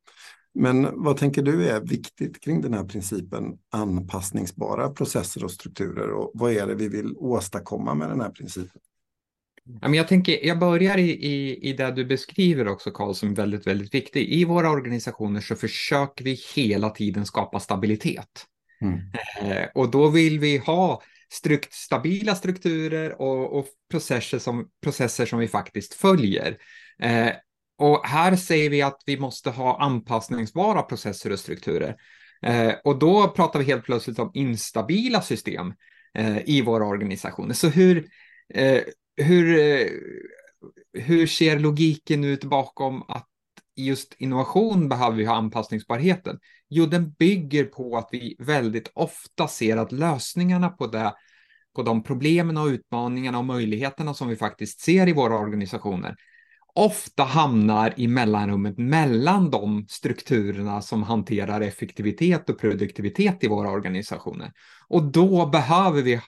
Men 0.54 1.02
vad 1.02 1.16
tänker 1.16 1.42
du 1.42 1.68
är 1.68 1.80
viktigt 1.80 2.40
kring 2.40 2.60
den 2.60 2.74
här 2.74 2.84
principen 2.84 3.58
anpassningsbara 3.70 4.90
processer 4.90 5.44
och 5.44 5.50
strukturer 5.50 6.10
och 6.10 6.30
vad 6.34 6.52
är 6.52 6.66
det 6.66 6.74
vi 6.74 6.88
vill 6.88 7.16
åstadkomma 7.16 7.94
med 7.94 8.08
den 8.08 8.20
här 8.20 8.30
principen? 8.30 8.80
Jag, 9.80 10.08
tänker, 10.08 10.46
jag 10.46 10.58
börjar 10.58 10.98
i, 10.98 11.10
i, 11.10 11.68
i 11.68 11.72
det 11.72 11.90
du 11.90 12.04
beskriver 12.04 12.68
också, 12.68 12.90
Karl, 12.90 13.14
som 13.14 13.30
är 13.30 13.34
väldigt, 13.34 13.66
väldigt 13.66 13.94
viktigt. 13.94 14.28
I 14.28 14.44
våra 14.44 14.70
organisationer 14.70 15.40
så 15.40 15.56
försöker 15.56 16.24
vi 16.24 16.38
hela 16.54 16.90
tiden 16.90 17.26
skapa 17.26 17.60
stabilitet. 17.60 18.46
Mm. 18.80 18.98
Eh, 19.42 19.68
och 19.74 19.90
då 19.90 20.08
vill 20.08 20.38
vi 20.38 20.58
ha 20.58 21.02
strukt, 21.32 21.72
stabila 21.72 22.34
strukturer 22.34 23.20
och, 23.20 23.58
och, 23.58 23.66
processer, 23.90 24.38
som, 24.38 24.68
processer 24.82 25.26
som 25.26 25.38
vi 25.38 25.48
faktiskt 25.48 25.94
följer. 25.94 26.58
Eh, 27.02 27.30
och 27.80 28.06
här 28.06 28.36
säger 28.36 28.70
vi 28.70 28.82
att 28.82 29.02
vi 29.06 29.18
måste 29.18 29.50
ha 29.50 29.80
anpassningsbara 29.80 30.82
processer 30.82 31.32
och 31.32 31.38
strukturer. 31.38 31.96
Eh, 32.42 32.72
och 32.84 32.98
då 32.98 33.28
pratar 33.28 33.58
vi 33.58 33.64
helt 33.64 33.84
plötsligt 33.84 34.18
om 34.18 34.30
instabila 34.34 35.22
system 35.22 35.74
eh, 36.14 36.38
i 36.48 36.62
våra 36.62 36.86
organisationer. 36.86 37.54
Så 37.54 37.68
hur, 37.68 38.08
eh, 38.54 38.80
hur, 39.16 39.58
eh, 39.58 39.86
hur 40.92 41.26
ser 41.26 41.58
logiken 41.58 42.24
ut 42.24 42.44
bakom 42.44 43.02
att 43.08 43.26
just 43.76 44.14
innovation 44.18 44.88
behöver 44.88 45.16
vi 45.16 45.24
ha 45.24 45.34
anpassningsbarheten? 45.34 46.38
Jo, 46.68 46.86
den 46.86 47.10
bygger 47.12 47.64
på 47.64 47.96
att 47.96 48.08
vi 48.12 48.36
väldigt 48.38 48.90
ofta 48.94 49.48
ser 49.48 49.76
att 49.76 49.92
lösningarna 49.92 50.68
på 50.68 50.86
det 50.86 51.14
på 51.74 51.82
de 51.82 52.02
problemen 52.02 52.56
och 52.56 52.66
utmaningarna 52.66 53.38
och 53.38 53.44
möjligheterna 53.44 54.14
som 54.14 54.28
vi 54.28 54.36
faktiskt 54.36 54.80
ser 54.80 55.08
i 55.08 55.12
våra 55.12 55.38
organisationer 55.38 56.16
ofta 56.74 57.22
hamnar 57.22 57.94
i 57.96 58.08
mellanrummet 58.08 58.78
mellan 58.78 59.50
de 59.50 59.86
strukturerna 59.88 60.82
som 60.82 61.02
hanterar 61.02 61.60
effektivitet 61.60 62.50
och 62.50 62.58
produktivitet 62.58 63.44
i 63.44 63.48
våra 63.48 63.70
organisationer. 63.70 64.52
Och 64.88 65.02
då 65.02 65.46
behöver 65.46 66.02
vi 66.02 66.20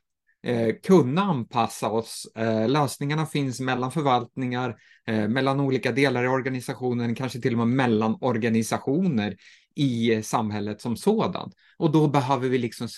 eh, 0.46 0.74
kunna 0.82 1.22
anpassa 1.22 1.90
oss. 1.90 2.26
Eh, 2.36 2.68
lösningarna 2.68 3.26
finns 3.26 3.60
mellan 3.60 3.92
förvaltningar, 3.92 4.76
eh, 5.06 5.28
mellan 5.28 5.60
olika 5.60 5.92
delar 5.92 6.24
i 6.24 6.28
organisationen, 6.28 7.14
kanske 7.14 7.40
till 7.40 7.52
och 7.52 7.58
med 7.58 7.76
mellan 7.76 8.16
organisationer 8.20 9.36
i 9.74 10.14
eh, 10.14 10.22
samhället 10.22 10.80
som 10.80 10.96
sådant. 10.96 11.54
Och 11.78 11.92
då 11.92 12.08
behöver 12.08 12.48
vi 12.48 12.58
liksom 12.58 12.88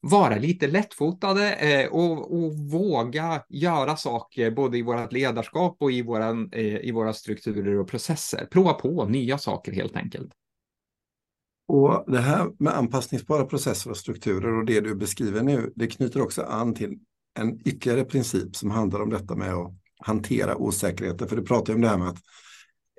vara 0.00 0.36
lite 0.36 0.66
lättfotade 0.66 1.52
eh, 1.54 1.88
och, 1.88 2.34
och, 2.34 2.54
våga 2.54 3.42
göra 3.48 3.96
saker 3.96 4.50
både 4.50 4.78
i 4.78 4.82
vårt 4.82 5.12
ledarskap 5.12 5.76
och 5.80 5.92
i, 5.92 6.02
våran, 6.02 6.48
eh, 6.52 6.76
i 6.76 6.92
våra 6.92 7.12
strukturer 7.12 7.78
och 7.78 7.88
processer. 7.88 8.48
Prova 8.50 8.72
på 8.72 9.04
nya 9.04 9.38
saker 9.38 9.72
helt 9.72 9.96
enkelt. 9.96 10.32
Och 11.68 12.04
Det 12.06 12.18
här 12.18 12.50
med 12.58 12.76
anpassningsbara 12.76 13.44
processer 13.44 13.90
och 13.90 13.96
strukturer 13.96 14.58
och 14.58 14.64
det 14.64 14.80
du 14.80 14.94
beskriver 14.94 15.42
nu, 15.42 15.72
det 15.76 15.86
knyter 15.86 16.22
också 16.22 16.42
an 16.42 16.74
till 16.74 16.98
en 17.38 17.68
ytterligare 17.68 18.04
princip 18.04 18.56
som 18.56 18.70
handlar 18.70 19.00
om 19.00 19.10
detta 19.10 19.36
med 19.36 19.54
att 19.54 19.72
hantera 20.00 20.56
osäkerheter. 20.56 21.26
För 21.26 21.36
du 21.36 21.42
pratar 21.42 21.72
ju 21.72 21.74
om 21.74 21.80
det 21.80 21.88
här 21.88 21.98
med 21.98 22.08
att 22.08 22.20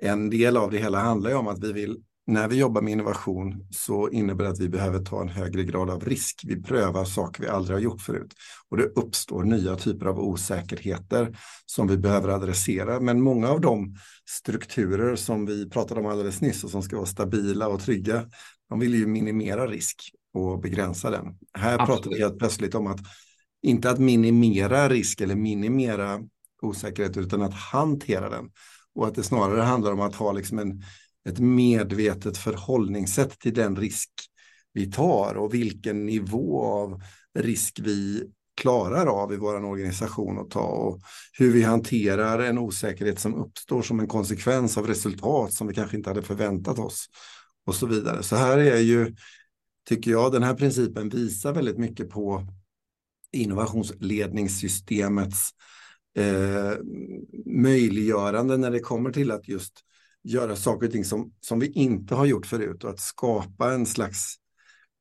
en 0.02 0.30
del 0.30 0.56
av 0.56 0.70
det 0.70 0.78
hela 0.78 1.00
handlar 1.00 1.30
ju 1.30 1.36
om 1.36 1.48
att 1.48 1.64
vi 1.64 1.72
vill 1.72 2.02
när 2.26 2.48
vi 2.48 2.56
jobbar 2.56 2.82
med 2.82 2.92
innovation 2.92 3.66
så 3.70 4.08
innebär 4.08 4.44
det 4.44 4.50
att 4.50 4.60
vi 4.60 4.68
behöver 4.68 4.98
ta 4.98 5.20
en 5.20 5.28
högre 5.28 5.64
grad 5.64 5.90
av 5.90 6.04
risk. 6.04 6.42
Vi 6.46 6.62
prövar 6.62 7.04
saker 7.04 7.42
vi 7.42 7.48
aldrig 7.48 7.76
har 7.76 7.82
gjort 7.82 8.00
förut 8.00 8.34
och 8.68 8.76
det 8.76 8.84
uppstår 8.84 9.44
nya 9.44 9.76
typer 9.76 10.06
av 10.06 10.20
osäkerheter 10.20 11.38
som 11.66 11.86
vi 11.86 11.98
behöver 11.98 12.28
adressera. 12.28 13.00
Men 13.00 13.20
många 13.20 13.48
av 13.48 13.60
de 13.60 13.96
strukturer 14.28 15.16
som 15.16 15.46
vi 15.46 15.70
pratade 15.70 16.00
om 16.00 16.06
alldeles 16.06 16.40
nyss 16.40 16.64
och 16.64 16.70
som 16.70 16.82
ska 16.82 16.96
vara 16.96 17.06
stabila 17.06 17.68
och 17.68 17.80
trygga, 17.80 18.26
de 18.68 18.78
vill 18.78 18.94
ju 18.94 19.06
minimera 19.06 19.66
risk 19.66 20.10
och 20.34 20.60
begränsa 20.60 21.10
den. 21.10 21.24
Här 21.58 21.78
Absolut. 21.78 21.86
pratar 21.86 22.10
vi 22.10 22.22
helt 22.22 22.38
plötsligt 22.38 22.74
om 22.74 22.86
att 22.86 23.00
inte 23.62 23.90
att 23.90 23.98
minimera 23.98 24.88
risk 24.88 25.20
eller 25.20 25.34
minimera 25.34 26.20
osäkerhet 26.62 27.16
utan 27.16 27.42
att 27.42 27.54
hantera 27.54 28.28
den 28.28 28.50
och 28.94 29.06
att 29.06 29.14
det 29.14 29.22
snarare 29.22 29.60
handlar 29.60 29.92
om 29.92 30.00
att 30.00 30.14
ha 30.14 30.32
liksom 30.32 30.58
en 30.58 30.82
ett 31.28 31.38
medvetet 31.38 32.38
förhållningssätt 32.38 33.38
till 33.38 33.54
den 33.54 33.76
risk 33.76 34.10
vi 34.72 34.90
tar 34.90 35.34
och 35.34 35.54
vilken 35.54 36.06
nivå 36.06 36.64
av 36.64 37.02
risk 37.38 37.80
vi 37.82 38.24
klarar 38.56 39.06
av 39.06 39.32
i 39.32 39.36
vår 39.36 39.64
organisation 39.64 40.38
att 40.38 40.50
ta 40.50 40.66
och 40.66 41.00
hur 41.38 41.52
vi 41.52 41.62
hanterar 41.62 42.38
en 42.38 42.58
osäkerhet 42.58 43.20
som 43.20 43.34
uppstår 43.34 43.82
som 43.82 44.00
en 44.00 44.08
konsekvens 44.08 44.78
av 44.78 44.86
resultat 44.86 45.52
som 45.52 45.66
vi 45.66 45.74
kanske 45.74 45.96
inte 45.96 46.10
hade 46.10 46.22
förväntat 46.22 46.78
oss 46.78 47.06
och 47.66 47.74
så 47.74 47.86
vidare. 47.86 48.22
Så 48.22 48.36
här 48.36 48.58
är 48.58 48.78
ju, 48.78 49.14
tycker 49.88 50.10
jag, 50.10 50.32
den 50.32 50.42
här 50.42 50.54
principen 50.54 51.08
visar 51.08 51.52
väldigt 51.52 51.78
mycket 51.78 52.10
på 52.10 52.46
innovationsledningssystemets 53.32 55.50
eh, 56.16 56.72
möjliggörande 57.46 58.56
när 58.56 58.70
det 58.70 58.80
kommer 58.80 59.12
till 59.12 59.30
att 59.30 59.48
just 59.48 59.72
göra 60.24 60.56
saker 60.56 60.86
och 60.86 60.92
ting 60.92 61.04
som, 61.04 61.32
som 61.40 61.60
vi 61.60 61.72
inte 61.72 62.14
har 62.14 62.26
gjort 62.26 62.46
förut 62.46 62.84
och 62.84 62.90
att 62.90 63.00
skapa 63.00 63.72
en 63.72 63.86
slags 63.86 64.36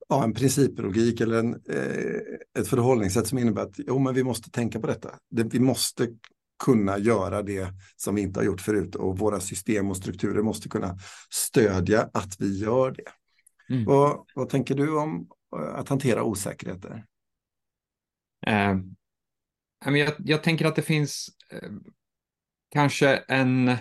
ja, 0.10 0.24
en 0.24 0.34
principlogik 0.34 1.22
eller 1.22 1.40
en, 1.40 1.54
eh, 1.54 2.60
ett 2.60 2.68
förhållningssätt 2.68 3.28
som 3.28 3.38
innebär 3.38 3.62
att 3.62 3.76
jo, 3.78 4.00
men 4.00 4.14
vi 4.14 4.24
måste 4.24 4.52
tänka 4.52 4.80
på 4.80 4.88
detta. 4.88 5.16
Det, 5.30 5.44
vi 5.44 5.60
måste 5.60 6.08
kunna 6.64 6.98
göra 6.98 7.42
det 7.42 7.68
som 7.96 8.16
vi 8.16 8.22
inte 8.22 8.40
har 8.40 8.46
gjort 8.46 8.62
förut 8.62 8.96
och 8.96 9.18
våra 9.18 9.40
system 9.40 9.90
och 9.90 9.98
strukturer 9.98 10.42
måste 10.42 10.70
kunna 10.70 10.98
stödja 11.30 12.10
att 12.14 12.36
vi 12.40 12.60
gör 12.60 12.92
det. 12.92 13.12
Mm. 13.74 13.86
Vad, 13.86 14.26
vad 14.36 14.50
tänker 14.50 14.76
du 14.76 14.98
om 14.98 15.28
eh, 15.56 15.76
att 15.76 15.90
hantera 15.90 16.24
osäkerheter? 16.24 17.06
Uh, 18.48 19.98
jag, 19.98 20.14
jag 20.18 20.44
tänker 20.44 20.66
att 20.66 20.76
det 20.76 20.82
finns 20.82 21.30
uh, 21.54 21.80
kanske 22.70 23.16
en 23.16 23.68
Eh, 23.68 23.78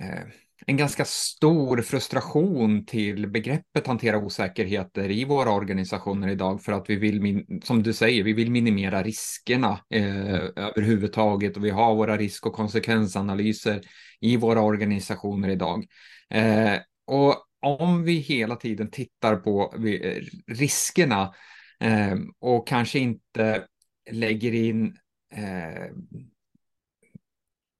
Eh, 0.00 0.22
en 0.66 0.76
ganska 0.76 1.04
stor 1.04 1.82
frustration 1.82 2.86
till 2.86 3.30
begreppet 3.30 3.86
hantera 3.86 4.18
osäkerheter 4.18 5.10
i 5.10 5.24
våra 5.24 5.50
organisationer 5.50 6.28
idag 6.28 6.62
för 6.62 6.72
att 6.72 6.90
vi 6.90 6.96
vill, 6.96 7.46
som 7.62 7.82
du 7.82 7.92
säger, 7.92 8.24
vi 8.24 8.32
vill 8.32 8.50
minimera 8.50 9.02
riskerna 9.02 9.80
eh, 9.90 10.34
överhuvudtaget 10.56 11.56
och 11.56 11.64
vi 11.64 11.70
har 11.70 11.94
våra 11.94 12.16
risk 12.16 12.46
och 12.46 12.52
konsekvensanalyser 12.52 13.80
i 14.20 14.36
våra 14.36 14.60
organisationer 14.60 15.48
idag. 15.48 15.84
Eh, 16.30 16.74
och 17.06 17.46
om 17.62 18.04
vi 18.04 18.12
hela 18.12 18.56
tiden 18.56 18.90
tittar 18.90 19.36
på 19.36 19.74
eh, 19.86 20.22
riskerna 20.46 21.34
eh, 21.80 22.16
och 22.38 22.68
kanske 22.68 22.98
inte 22.98 23.66
lägger 24.10 24.54
in 24.54 24.96
eh, 25.34 25.90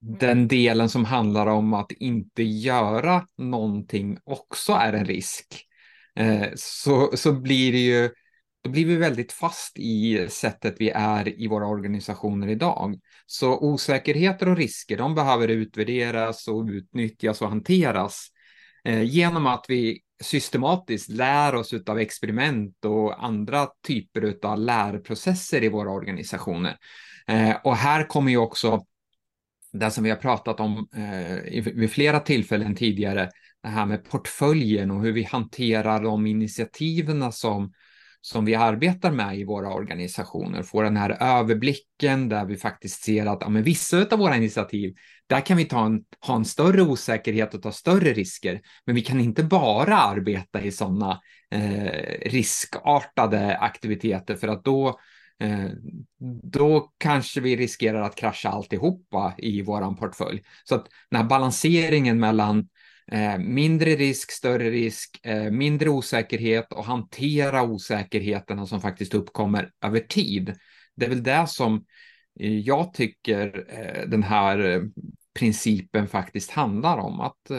Mm. 0.02 0.18
den 0.18 0.48
delen 0.48 0.88
som 0.88 1.04
handlar 1.04 1.46
om 1.46 1.74
att 1.74 1.92
inte 1.92 2.42
göra 2.42 3.26
någonting 3.38 4.18
också 4.24 4.72
är 4.72 4.92
en 4.92 5.04
risk, 5.04 5.66
eh, 6.16 6.46
så, 6.56 7.16
så 7.16 7.32
blir 7.32 7.72
det 7.72 7.78
ju, 7.78 8.10
då 8.64 8.70
blir 8.70 8.86
vi 8.86 8.96
väldigt 8.96 9.32
fast 9.32 9.78
i 9.78 10.26
sättet 10.30 10.74
vi 10.78 10.90
är 10.90 11.40
i 11.42 11.48
våra 11.48 11.66
organisationer 11.66 12.48
idag. 12.48 12.98
Så 13.26 13.58
osäkerheter 13.58 14.48
och 14.48 14.56
risker, 14.56 14.96
de 14.96 15.14
behöver 15.14 15.48
utvärderas 15.48 16.48
och 16.48 16.66
utnyttjas 16.66 17.42
och 17.42 17.48
hanteras 17.48 18.28
eh, 18.84 19.02
genom 19.02 19.46
att 19.46 19.64
vi 19.68 20.00
systematiskt 20.22 21.08
lär 21.08 21.54
oss 21.54 21.74
av 21.86 21.98
experiment 21.98 22.84
och 22.84 23.24
andra 23.24 23.68
typer 23.86 24.34
av 24.42 24.58
lärprocesser 24.58 25.64
i 25.64 25.68
våra 25.68 25.90
organisationer. 25.90 26.76
Eh, 27.26 27.56
och 27.64 27.76
här 27.76 28.08
kommer 28.08 28.30
ju 28.30 28.36
också 28.36 28.84
det 29.72 29.90
som 29.90 30.04
vi 30.04 30.10
har 30.10 30.16
pratat 30.16 30.60
om 30.60 30.88
eh, 30.94 31.62
vid 31.74 31.90
flera 31.90 32.20
tillfällen 32.20 32.74
tidigare, 32.74 33.30
det 33.62 33.68
här 33.68 33.86
med 33.86 34.04
portföljen 34.04 34.90
och 34.90 35.02
hur 35.02 35.12
vi 35.12 35.22
hanterar 35.22 36.02
de 36.02 36.26
initiativen 36.26 37.32
som, 37.32 37.72
som 38.20 38.44
vi 38.44 38.54
arbetar 38.54 39.10
med 39.10 39.38
i 39.38 39.44
våra 39.44 39.74
organisationer. 39.74 40.62
Få 40.62 40.82
den 40.82 40.96
här 40.96 41.16
överblicken 41.20 42.28
där 42.28 42.44
vi 42.44 42.56
faktiskt 42.56 43.04
ser 43.04 43.26
att 43.26 43.38
ja, 43.40 43.48
men 43.48 43.62
vissa 43.62 44.06
av 44.10 44.18
våra 44.18 44.36
initiativ, 44.36 44.94
där 45.26 45.40
kan 45.40 45.56
vi 45.56 45.64
ta 45.64 45.86
en, 45.86 46.04
ha 46.26 46.36
en 46.36 46.44
större 46.44 46.82
osäkerhet 46.82 47.54
och 47.54 47.62
ta 47.62 47.72
större 47.72 48.12
risker. 48.12 48.60
Men 48.86 48.94
vi 48.94 49.00
kan 49.00 49.20
inte 49.20 49.42
bara 49.42 49.96
arbeta 49.96 50.62
i 50.62 50.72
sådana 50.72 51.20
eh, 51.50 52.30
riskartade 52.30 53.56
aktiviteter 53.56 54.36
för 54.36 54.48
att 54.48 54.64
då 54.64 54.88
Eh, 54.88 54.94
då 56.42 56.92
kanske 56.98 57.40
vi 57.40 57.56
riskerar 57.56 58.02
att 58.02 58.16
krascha 58.16 58.48
alltihopa 58.48 59.34
i 59.38 59.62
våran 59.62 59.96
portfölj. 59.96 60.42
Så 60.64 60.74
att 60.74 60.88
den 61.10 61.20
här 61.20 61.28
balanseringen 61.28 62.20
mellan 62.20 62.68
eh, 63.12 63.38
mindre 63.38 63.90
risk, 63.90 64.30
större 64.30 64.70
risk, 64.70 65.20
eh, 65.22 65.50
mindre 65.50 65.88
osäkerhet 65.88 66.72
och 66.72 66.84
hantera 66.84 67.62
osäkerheterna 67.62 68.66
som 68.66 68.80
faktiskt 68.80 69.14
uppkommer 69.14 69.70
över 69.84 70.00
tid. 70.00 70.54
Det 70.96 71.04
är 71.04 71.10
väl 71.10 71.22
det 71.22 71.46
som 71.48 71.84
jag 72.64 72.94
tycker 72.94 73.66
den 74.06 74.22
här 74.22 74.82
principen 75.38 76.08
faktiskt 76.08 76.50
handlar 76.50 76.98
om. 76.98 77.20
Att, 77.20 77.50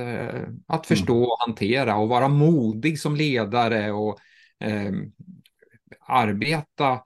att 0.68 0.88
förstå 0.88 1.18
mm. 1.18 1.30
och 1.30 1.38
hantera 1.40 1.96
och 1.96 2.10
vara 2.10 2.28
modig 2.28 3.00
som 3.00 3.16
ledare 3.16 3.92
och 3.92 4.20
eh, 4.60 4.92
arbeta 6.08 6.94
Eh, 6.94 7.02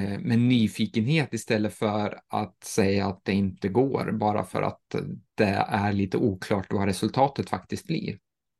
med 0.00 0.38
nyfikenhet 0.38 1.34
istället 1.34 1.74
för 1.74 2.20
att 2.28 2.64
säga 2.64 3.06
att 3.06 3.24
det 3.24 3.32
inte 3.32 3.68
går 3.68 4.12
bara 4.12 4.44
för 4.44 4.62
att 4.62 4.94
det 5.34 5.64
är 5.68 5.92
lite 5.92 6.16
oklart 6.16 6.72
vad 6.72 6.84
resultatet 6.84 7.50
faktiskt 7.50 7.86
blir. 7.86 8.18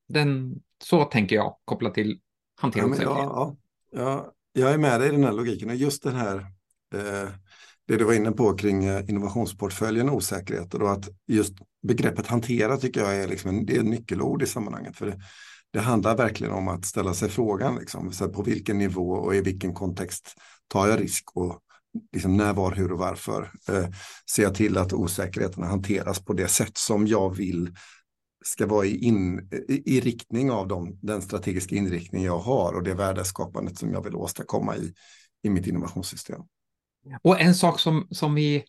Den, 0.09 0.55
så 0.85 1.05
tänker 1.05 1.37
jag 1.37 1.57
kopplat 1.65 1.95
till 1.95 2.21
hantering. 2.61 2.95
Ja, 3.01 3.17
ja, 3.19 3.57
ja, 3.93 4.33
jag 4.53 4.73
är 4.73 4.79
med 4.79 5.01
dig 5.01 5.09
i 5.09 5.13
den 5.13 5.25
här 5.25 5.33
logiken 5.33 5.71
och 5.71 5.77
just 5.77 6.03
den 6.03 6.15
här 6.15 6.37
eh, 6.95 7.29
det 7.89 7.97
du 7.97 8.05
var 8.05 8.15
inne 8.15 8.33
på 8.33 8.55
kring 8.55 8.85
eh, 8.85 9.11
innovationsportföljen 9.11 10.09
och 10.09 10.17
osäkerheter 10.17 10.83
och 10.83 10.93
att 10.93 11.09
just 11.27 11.55
begreppet 11.83 12.27
hantera 12.27 12.77
tycker 12.77 13.01
jag 13.01 13.17
är, 13.17 13.29
liksom 13.29 13.51
en, 13.51 13.67
det 13.67 13.77
är 13.77 13.81
en 13.81 13.91
nyckelord 13.91 14.43
i 14.43 14.47
sammanhanget. 14.47 14.97
För 14.97 15.07
det, 15.07 15.21
det 15.73 15.81
handlar 15.81 16.17
verkligen 16.17 16.53
om 16.53 16.69
att 16.69 16.85
ställa 16.85 17.15
sig 17.15 17.29
frågan 17.29 17.77
liksom, 17.77 18.13
på 18.35 18.43
vilken 18.43 18.79
nivå 18.79 19.13
och 19.13 19.35
i 19.35 19.41
vilken 19.41 19.75
kontext 19.75 20.37
tar 20.73 20.89
jag 20.89 21.01
risk 21.01 21.37
och 21.37 21.61
liksom 22.13 22.37
när, 22.37 22.53
var, 22.53 22.73
hur 22.73 22.93
och 22.93 22.99
varför. 22.99 23.53
Eh, 23.69 23.87
ser 24.31 24.43
jag 24.43 24.55
till 24.55 24.79
att 24.79 24.93
osäkerheterna 24.93 25.67
hanteras 25.67 26.25
på 26.25 26.33
det 26.33 26.49
sätt 26.49 26.79
som 26.79 27.07
jag 27.07 27.37
vill 27.37 27.75
ska 28.45 28.67
vara 28.67 28.87
i, 28.87 29.05
in, 29.05 29.49
i, 29.69 29.97
i 29.97 30.01
riktning 30.01 30.51
av 30.51 30.69
dem, 30.69 30.99
den 31.03 31.23
strategiska 31.23 31.77
inriktning 31.77 32.25
jag 32.25 32.39
har 32.39 32.73
och 32.73 32.83
det 32.83 32.95
värdeskapandet 32.95 33.79
som 33.79 33.93
jag 33.93 34.05
vill 34.05 34.15
åstadkomma 34.15 34.77
i, 34.77 34.95
i 35.43 35.51
mitt 35.51 35.67
innovationssystem. 35.67 36.41
Och 37.23 37.41
en 37.41 37.55
sak 37.55 37.81
som, 37.81 38.07
som 38.11 38.35
vi 38.35 38.65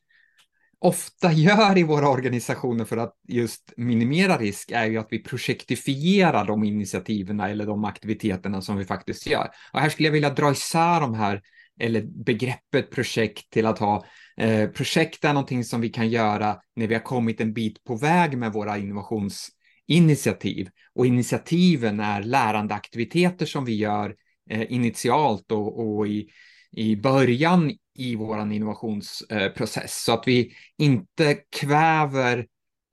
ofta 0.79 1.31
gör 1.33 1.77
i 1.77 1.83
våra 1.83 2.09
organisationer 2.09 2.85
för 2.85 2.97
att 2.97 3.13
just 3.27 3.73
minimera 3.77 4.37
risk 4.37 4.71
är 4.71 4.85
ju 4.85 4.97
att 4.97 5.07
vi 5.09 5.23
projektifierar 5.23 6.45
de 6.45 6.63
initiativen 6.63 7.39
eller 7.39 7.65
de 7.65 7.85
aktiviteterna 7.85 8.61
som 8.61 8.77
vi 8.77 8.85
faktiskt 8.85 9.27
gör. 9.27 9.49
Och 9.73 9.79
här 9.79 9.89
skulle 9.89 10.07
jag 10.07 10.13
vilja 10.13 10.29
dra 10.29 10.51
isär 10.51 11.01
de 11.01 11.13
här, 11.13 11.41
eller 11.79 12.01
begreppet 12.01 12.91
projekt 12.91 13.49
till 13.49 13.65
att 13.65 13.79
ha 13.79 14.05
eh, 14.37 14.69
projekt 14.69 15.25
är 15.25 15.33
någonting 15.33 15.63
som 15.63 15.81
vi 15.81 15.89
kan 15.89 16.09
göra 16.09 16.57
när 16.75 16.87
vi 16.87 16.93
har 16.93 17.01
kommit 17.01 17.41
en 17.41 17.53
bit 17.53 17.83
på 17.83 17.95
väg 17.95 18.37
med 18.37 18.53
våra 18.53 18.77
innovationsinitiativ. 18.77 20.69
Och 20.95 21.05
initiativen 21.05 21.99
är 21.99 22.23
lärandeaktiviteter 22.23 23.45
som 23.45 23.65
vi 23.65 23.75
gör 23.75 24.15
eh, 24.49 24.73
initialt 24.73 25.51
och, 25.51 25.97
och 25.97 26.07
i, 26.07 26.29
i 26.71 26.95
början 26.95 27.71
i 27.95 28.15
vår 28.15 28.53
innovationsprocess 28.53 30.03
så 30.03 30.13
att 30.13 30.23
vi 30.27 30.53
inte 30.77 31.37
kväver 31.55 32.45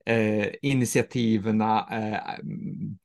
eh, 0.05 0.47
initiativen, 0.61 1.61
eh, 1.61 2.17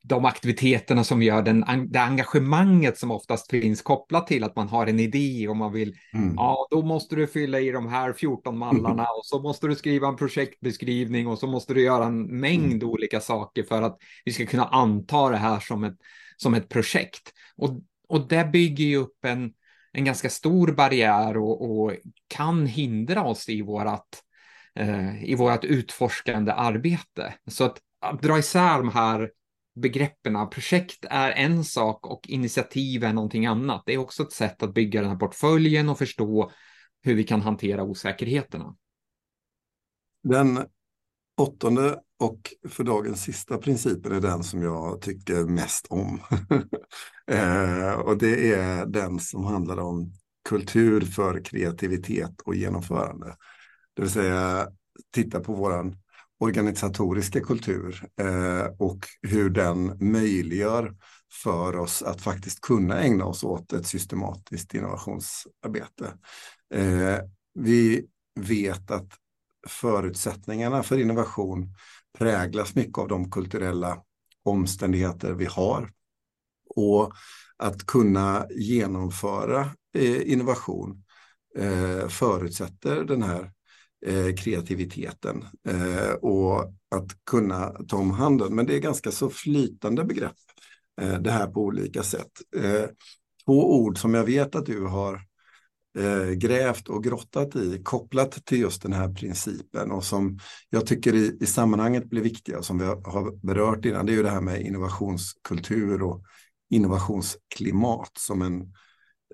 de 0.03 0.25
aktiviteterna 0.25 1.03
som 1.03 1.23
gör 1.23 1.41
den, 1.41 1.65
det 1.89 1.99
engagemanget 1.99 2.97
som 2.97 3.11
oftast 3.11 3.49
finns 3.49 3.81
kopplat 3.81 4.27
till 4.27 4.43
att 4.43 4.55
man 4.55 4.67
har 4.67 4.87
en 4.87 4.99
idé 4.99 5.47
och 5.47 5.57
man 5.57 5.73
vill, 5.73 5.95
mm. 6.13 6.33
ja, 6.35 6.67
då 6.71 6.81
måste 6.81 7.15
du 7.15 7.27
fylla 7.27 7.59
i 7.59 7.71
de 7.71 7.87
här 7.87 8.13
14 8.13 8.57
mallarna 8.57 9.03
och 9.17 9.25
så 9.25 9.41
måste 9.41 9.67
du 9.67 9.75
skriva 9.75 10.07
en 10.07 10.15
projektbeskrivning 10.15 11.27
och 11.27 11.39
så 11.39 11.47
måste 11.47 11.73
du 11.73 11.81
göra 11.81 12.05
en 12.05 12.39
mängd 12.39 12.83
mm. 12.83 12.89
olika 12.89 13.19
saker 13.19 13.63
för 13.63 13.81
att 13.81 13.97
vi 14.25 14.31
ska 14.31 14.45
kunna 14.45 14.65
anta 14.65 15.29
det 15.29 15.37
här 15.37 15.59
som 15.59 15.83
ett, 15.83 15.97
som 16.37 16.53
ett 16.53 16.69
projekt. 16.69 17.33
Och, 17.57 17.81
och 18.07 18.27
det 18.27 18.49
bygger 18.51 18.85
ju 18.85 18.95
upp 18.95 19.25
en, 19.25 19.53
en 19.91 20.05
ganska 20.05 20.29
stor 20.29 20.71
barriär 20.71 21.37
och, 21.37 21.71
och 21.71 21.93
kan 22.27 22.65
hindra 22.65 23.23
oss 23.23 23.49
i 23.49 23.61
vårat, 23.61 24.23
eh, 24.77 25.23
i 25.23 25.35
vårt 25.35 25.63
utforskande 25.63 26.51
arbete. 26.51 27.33
Så 27.47 27.63
att, 27.63 27.77
att 28.01 28.21
dra 28.21 28.39
isär 28.39 28.77
de 28.77 28.89
här 28.89 29.31
begreppen, 29.75 30.49
projekt 30.49 31.05
är 31.09 31.31
en 31.31 31.63
sak 31.63 32.07
och 32.07 32.27
initiativ 32.27 33.03
är 33.03 33.13
någonting 33.13 33.45
annat. 33.45 33.83
Det 33.85 33.93
är 33.93 33.97
också 33.97 34.23
ett 34.23 34.31
sätt 34.31 34.63
att 34.63 34.73
bygga 34.73 35.01
den 35.01 35.09
här 35.09 35.17
portföljen 35.17 35.89
och 35.89 35.97
förstå 35.97 36.51
hur 37.01 37.15
vi 37.15 37.23
kan 37.23 37.41
hantera 37.41 37.83
osäkerheterna. 37.83 38.75
Den 40.23 40.65
åttonde 41.37 41.99
och 42.19 42.53
för 42.69 42.83
dagen 42.83 43.15
sista 43.15 43.57
principen 43.57 44.11
är 44.11 44.21
den 44.21 44.43
som 44.43 44.61
jag 44.61 45.01
tycker 45.01 45.43
mest 45.43 45.87
om. 45.89 46.19
eh, 47.31 47.93
och 47.93 48.17
det 48.17 48.53
är 48.53 48.85
den 48.85 49.19
som 49.19 49.43
handlar 49.43 49.79
om 49.79 50.11
kultur 50.49 51.01
för 51.01 51.43
kreativitet 51.43 52.41
och 52.41 52.55
genomförande. 52.55 53.35
Det 53.97 54.03
vill 54.03 54.11
säga 54.11 54.67
titta 55.11 55.39
på 55.39 55.53
våran 55.53 55.95
organisatoriska 56.39 57.41
kultur 57.41 58.03
eh, 58.21 58.65
och 58.79 59.07
hur 59.21 59.49
den 59.49 59.97
möjliggör 60.11 60.95
för 61.43 61.75
oss 61.75 62.03
att 62.03 62.21
faktiskt 62.21 62.61
kunna 62.61 62.99
ägna 62.99 63.25
oss 63.25 63.43
åt 63.43 63.73
ett 63.73 63.87
systematiskt 63.87 64.73
innovationsarbete. 64.73 66.13
Eh, 66.73 67.19
vi 67.53 68.07
vet 68.39 68.91
att 68.91 69.09
förutsättningarna 69.67 70.83
för 70.83 70.97
innovation 70.97 71.75
präglas 72.17 72.75
mycket 72.75 72.97
av 72.97 73.07
de 73.07 73.31
kulturella 73.31 74.01
omständigheter 74.43 75.33
vi 75.33 75.45
har. 75.45 75.91
Och 76.75 77.13
att 77.57 77.85
kunna 77.85 78.47
genomföra 78.49 79.69
eh, 79.93 80.31
innovation 80.31 81.03
eh, 81.57 82.07
förutsätter 82.07 83.03
den 83.03 83.23
här 83.23 83.51
Eh, 84.05 84.35
kreativiteten 84.35 85.45
eh, 85.67 86.11
och 86.11 86.61
att 86.95 87.25
kunna 87.25 87.69
ta 87.87 87.97
om 87.97 88.11
handen. 88.11 88.55
Men 88.55 88.65
det 88.65 88.75
är 88.75 88.79
ganska 88.79 89.11
så 89.11 89.29
flytande 89.29 90.03
begrepp 90.03 90.35
eh, 91.01 91.19
det 91.19 91.31
här 91.31 91.47
på 91.47 91.61
olika 91.61 92.03
sätt. 92.03 92.31
Två 93.45 93.79
ord 93.79 93.97
som 93.97 94.13
jag 94.13 94.23
vet 94.23 94.55
att 94.55 94.65
du 94.65 94.85
har 94.85 95.21
grävt 96.35 96.87
och 96.87 97.03
grottat 97.03 97.55
i 97.55 97.81
kopplat 97.83 98.45
till 98.45 98.59
just 98.59 98.81
den 98.81 98.93
här 98.93 99.13
principen 99.13 99.91
och 99.91 100.03
som 100.03 100.39
jag 100.69 100.85
tycker 100.85 101.15
i, 101.15 101.37
i 101.39 101.45
sammanhanget 101.45 102.09
blir 102.09 102.21
viktiga 102.21 102.61
som 102.61 102.77
vi 102.77 102.85
har 102.85 103.45
berört 103.45 103.85
innan, 103.85 104.05
det 104.05 104.11
är 104.11 104.15
ju 104.15 104.23
det 104.23 104.29
här 104.29 104.41
med 104.41 104.61
innovationskultur 104.61 106.01
och 106.01 106.23
innovationsklimat 106.69 108.11
som, 108.17 108.41
en, 108.41 108.73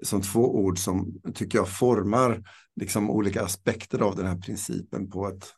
som 0.04 0.22
två 0.22 0.56
ord 0.56 0.80
som 0.80 1.22
tycker 1.34 1.58
jag 1.58 1.70
formar 1.70 2.44
liksom 2.76 3.10
olika 3.10 3.44
aspekter 3.44 4.00
av 4.00 4.16
den 4.16 4.26
här 4.26 4.38
principen 4.38 5.10
på 5.10 5.28
ett 5.28 5.54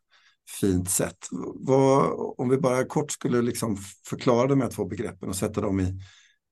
fint 0.62 0.90
sätt. 0.90 1.18
Vad, 1.56 2.12
om 2.38 2.50
vi 2.50 2.58
bara 2.58 2.86
kort 2.86 3.12
skulle 3.12 3.42
liksom 3.42 3.78
förklara 4.10 4.48
de 4.48 4.62
här 4.62 4.70
två 4.70 4.86
begreppen 4.86 5.30
och 5.30 5.36
sätta 5.36 5.62
dem 5.62 5.80
i, 5.80 6.00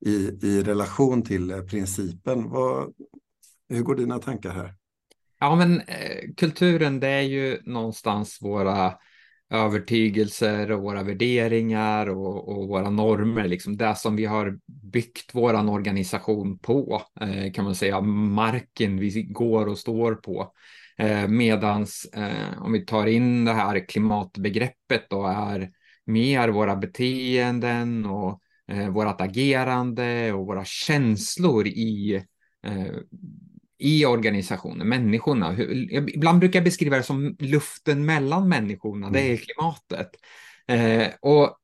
i, 0.06 0.40
i 0.42 0.64
relation 0.64 1.22
till 1.22 1.52
eh, 1.52 1.62
principen. 1.62 2.50
Vad, 2.50 2.94
hur 3.70 3.84
går 3.84 3.96
dina 3.96 4.20
tankar 4.20 4.52
här? 4.52 4.76
Ja, 5.40 5.56
men 5.56 5.82
eh, 5.82 6.34
kulturen 6.38 7.00
det 7.00 7.08
är 7.08 7.22
ju 7.22 7.62
någonstans 7.64 8.38
våra 8.42 8.94
övertygelser 9.54 10.72
och 10.72 10.82
våra 10.82 11.04
värderingar 11.04 12.10
och, 12.10 12.50
och, 12.50 12.68
våra 12.68 12.90
normer, 12.90 13.48
liksom 13.48 13.78
det 13.78 13.96
som 13.96 14.16
vi 14.16 14.26
har 14.26 14.60
byggt 14.66 15.36
våran 15.36 15.70
organisation 15.70 16.60
på, 16.60 17.02
eh, 17.22 17.52
kan 17.52 17.66
man 17.66 17.76
säga, 17.76 18.02
marken 18.02 19.00
vi 19.00 19.24
går 19.24 19.68
och 19.68 19.78
står 19.78 20.16
på. 20.16 20.52
Eh, 20.98 21.28
medans 21.28 22.06
eh, 22.14 22.62
om 22.64 22.72
vi 22.72 22.86
tar 22.86 23.06
in 23.06 23.46
det 23.46 23.54
här 23.54 23.88
klimatbegreppet 23.88 25.10
då 25.10 25.26
är 25.26 25.70
mer 26.06 26.50
våra 26.50 26.76
beteenden 26.76 28.06
och 28.06 28.42
eh, 28.68 28.90
vårt 28.90 29.22
agerande 29.22 30.34
och 30.34 30.46
våra 30.46 30.66
känslor 30.66 31.68
i 31.68 32.24
eh, 32.66 32.96
i 33.84 34.06
organisationen, 34.06 34.90
människorna. 34.90 35.58
Ibland 36.14 36.40
brukar 36.40 36.60
jag 36.60 36.64
beskriva 36.64 36.98
det 36.98 37.04
som 37.04 37.36
luften 37.40 38.06
mellan 38.06 38.50
människorna, 38.50 39.10
det 39.10 39.20
är 39.20 39.26
mm. 39.26 39.38
klimatet. 39.38 40.10
Eh, 40.68 41.14
och 41.22 41.58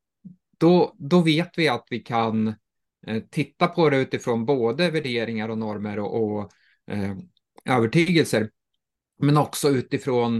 då, 0.58 0.96
då 0.98 1.22
vet 1.22 1.58
vi 1.58 1.68
att 1.68 1.88
vi 1.90 2.00
kan 2.00 2.48
eh, 3.08 3.24
titta 3.30 3.68
på 3.68 3.90
det 3.90 3.98
utifrån 3.98 4.46
både 4.46 4.92
värderingar 4.92 5.50
och 5.50 5.58
normer 5.58 6.00
och, 6.00 6.24
och 6.24 6.52
eh, 6.92 7.18
övertygelser, 7.66 8.50
men 9.20 9.38
också 9.38 9.70
utifrån 9.70 10.38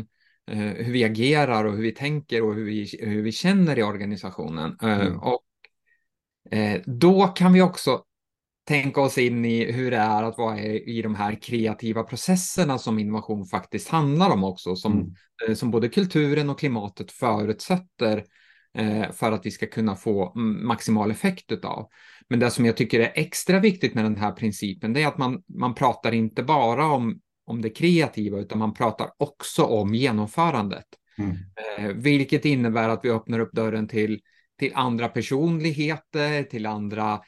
eh, 0.52 0.58
hur 0.58 0.94
vi 0.94 1.04
agerar 1.04 1.66
och 1.66 1.74
hur 1.74 1.84
vi 1.84 1.92
tänker 1.92 2.44
och 2.44 2.56
hur 2.56 2.66
vi, 2.66 2.98
hur 3.00 3.22
vi 3.22 3.32
känner 3.32 3.80
i 3.80 3.84
organisationen. 3.84 4.78
Eh, 4.82 5.00
mm. 5.00 5.20
Och 5.20 5.44
då 6.86 7.28
kan 7.28 7.54
vi 7.54 7.62
också 7.62 8.04
tänka 8.70 9.02
oss 9.02 9.18
in 9.18 9.46
i 9.46 9.72
hur 9.72 9.92
det 9.92 9.98
är 9.98 10.24
att 10.24 10.38
vara 10.38 10.60
i, 10.60 11.02
de 11.02 11.16
här 11.16 11.42
kreativa 11.42 12.04
processerna 12.04 12.78
som 12.78 13.00
innovation 13.00 13.46
faktiskt 13.46 13.90
handlar 13.90 14.30
om 14.30 14.44
också, 14.44 14.76
som, 14.76 14.94
mm. 14.94 15.14
Eh, 15.48 15.56
som 15.56 15.72
både 15.72 15.90
kulturen 15.90 16.50
och 16.50 16.60
klimatet 16.60 17.12
förutsätter 17.12 18.24
eh, 18.78 19.12
för 19.12 19.32
att 19.32 19.46
vi 19.46 19.52
ska 19.52 19.68
kunna 19.68 19.96
få 19.96 20.32
maximal 20.64 21.12
effekt 21.12 21.52
utav. 21.52 21.90
Men 22.28 22.40
det 22.40 22.52
som 22.52 22.66
jag 22.66 22.78
tycker 22.78 23.00
är 23.00 23.12
extra 23.16 23.60
viktigt 23.60 23.94
med 23.94 24.06
den 24.06 24.16
här 24.16 24.32
principen, 24.32 24.94
det 24.94 25.04
är 25.04 25.08
att 25.08 25.18
man, 25.18 25.44
man 25.60 25.76
pratar 25.76 26.12
inte 26.12 26.44
bara 26.44 26.86
om, 26.86 27.20
om 27.46 27.62
det 27.62 27.70
kreativa, 27.70 28.40
utan 28.40 28.60
man 28.60 28.74
pratar 28.74 29.10
också 29.18 29.64
om 29.64 29.96
genomförandet. 29.96 30.88
Mm. 31.18 31.38
Eh, 31.78 31.96
vilket 31.96 32.46
innebär 32.46 32.90
att 32.90 33.06
vi 33.06 33.10
öppnar 33.10 33.40
upp 33.40 33.52
dörren 33.52 33.88
till, 33.88 34.20
till 34.60 34.72
andra 34.76 35.08
personligheter, 35.08 36.44
till 36.44 36.66
andra 36.66 37.20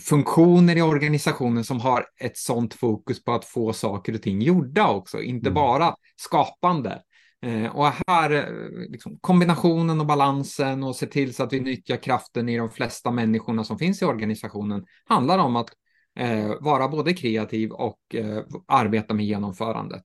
funktioner 0.00 0.76
i 0.76 0.82
organisationen 0.82 1.64
som 1.64 1.80
har 1.80 2.06
ett 2.20 2.36
sånt 2.36 2.74
fokus 2.74 3.24
på 3.24 3.32
att 3.32 3.44
få 3.44 3.72
saker 3.72 4.14
och 4.14 4.22
ting 4.22 4.42
gjorda 4.42 4.88
också, 4.88 5.22
inte 5.22 5.48
mm. 5.48 5.54
bara 5.54 5.96
skapande. 6.16 7.02
Eh, 7.42 7.76
och 7.76 7.86
här, 8.06 8.48
liksom, 8.90 9.18
kombinationen 9.20 10.00
och 10.00 10.06
balansen 10.06 10.82
och 10.82 10.96
se 10.96 11.06
till 11.06 11.34
så 11.34 11.42
att 11.42 11.52
vi 11.52 11.60
nyttjar 11.60 11.96
kraften 11.96 12.48
i 12.48 12.56
de 12.56 12.70
flesta 12.70 13.10
människorna 13.10 13.64
som 13.64 13.78
finns 13.78 14.02
i 14.02 14.04
organisationen 14.04 14.84
handlar 15.04 15.38
om 15.38 15.56
att 15.56 15.70
eh, 16.18 16.52
vara 16.60 16.88
både 16.88 17.12
kreativ 17.12 17.70
och 17.70 18.14
eh, 18.14 18.42
arbeta 18.66 19.14
med 19.14 19.26
genomförandet. 19.26 20.02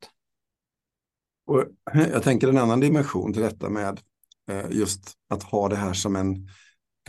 Och 1.45 1.65
jag 1.93 2.23
tänker 2.23 2.47
en 2.47 2.57
annan 2.57 2.79
dimension 2.79 3.33
till 3.33 3.41
detta 3.41 3.69
med 3.69 3.99
eh, 4.51 4.65
just 4.71 5.13
att 5.29 5.43
ha 5.43 5.69
det 5.69 5.75
här 5.75 5.93
som 5.93 6.15
en 6.15 6.47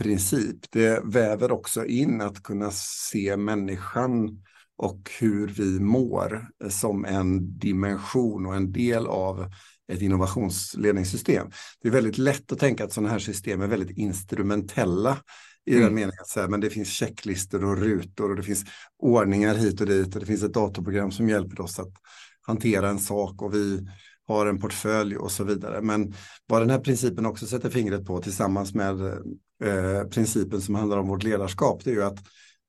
princip. 0.01 0.71
Det 0.71 1.01
väver 1.03 1.51
också 1.51 1.85
in 1.85 2.21
att 2.21 2.43
kunna 2.43 2.71
se 3.11 3.37
människan 3.37 4.43
och 4.77 5.11
hur 5.19 5.47
vi 5.47 5.79
mår 5.79 6.47
som 6.69 7.05
en 7.05 7.59
dimension 7.59 8.45
och 8.45 8.55
en 8.55 8.71
del 8.71 9.07
av 9.07 9.45
ett 9.91 10.01
innovationsledningssystem. 10.01 11.51
Det 11.81 11.87
är 11.87 11.91
väldigt 11.91 12.17
lätt 12.17 12.51
att 12.51 12.59
tänka 12.59 12.83
att 12.83 12.93
sådana 12.93 13.09
här 13.09 13.19
system 13.19 13.61
är 13.61 13.67
väldigt 13.67 13.97
instrumentella 13.97 15.17
i 15.65 15.71
mm. 15.71 15.83
den 15.83 15.93
meningen 15.93 16.21
att 16.21 16.27
säga, 16.27 16.47
men 16.47 16.59
det 16.59 16.69
finns 16.69 16.89
checklistor 16.89 17.65
och 17.65 17.77
rutor 17.77 18.29
och 18.29 18.35
det 18.35 18.43
finns 18.43 18.65
ordningar 18.97 19.55
hit 19.55 19.81
och 19.81 19.87
dit 19.87 20.15
och 20.15 20.19
det 20.19 20.25
finns 20.25 20.43
ett 20.43 20.53
datorprogram 20.53 21.11
som 21.11 21.29
hjälper 21.29 21.61
oss 21.61 21.79
att 21.79 21.93
hantera 22.41 22.89
en 22.89 22.99
sak 22.99 23.41
och 23.41 23.53
vi 23.53 23.87
har 24.27 24.45
en 24.45 24.59
portfölj 24.59 25.17
och 25.17 25.31
så 25.31 25.43
vidare. 25.43 25.81
Men 25.81 26.13
vad 26.47 26.61
den 26.61 26.69
här 26.69 26.79
principen 26.79 27.25
också 27.25 27.45
sätter 27.45 27.69
fingret 27.69 28.05
på 28.05 28.21
tillsammans 28.21 28.73
med 28.73 28.97
eh, 29.63 30.07
principen 30.07 30.61
som 30.61 30.75
handlar 30.75 30.97
om 30.97 31.07
vårt 31.07 31.23
ledarskap, 31.23 31.83
det 31.83 31.89
är 31.89 31.95
ju 31.95 32.03
att 32.03 32.19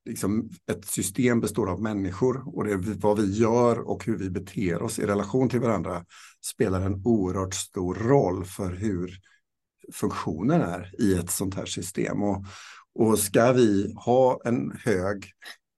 liksom, 0.05 0.51
ett 0.71 0.85
system 0.85 1.41
består 1.41 1.71
av 1.71 1.83
människor 1.83 2.57
och 2.57 2.65
det 2.65 2.73
är 2.73 3.01
vad 3.01 3.21
vi 3.21 3.33
gör 3.33 3.79
och 3.79 4.05
hur 4.05 4.17
vi 4.17 4.31
beter 4.31 4.83
oss 4.83 4.99
i 4.99 5.07
relation 5.07 5.49
till 5.49 5.61
varandra 5.61 6.05
spelar 6.45 6.81
en 6.81 7.03
oerhört 7.05 7.55
stor 7.55 7.95
roll 7.95 8.45
för 8.45 8.73
hur 8.73 9.19
funktionen 9.93 10.61
är 10.61 11.03
i 11.03 11.15
ett 11.15 11.31
sånt 11.31 11.55
här 11.55 11.67
system. 11.67 12.23
Och, 12.23 12.45
och 12.95 13.19
ska 13.19 13.53
vi 13.53 13.95
ha 13.97 14.41
en 14.45 14.73
hög 14.85 15.25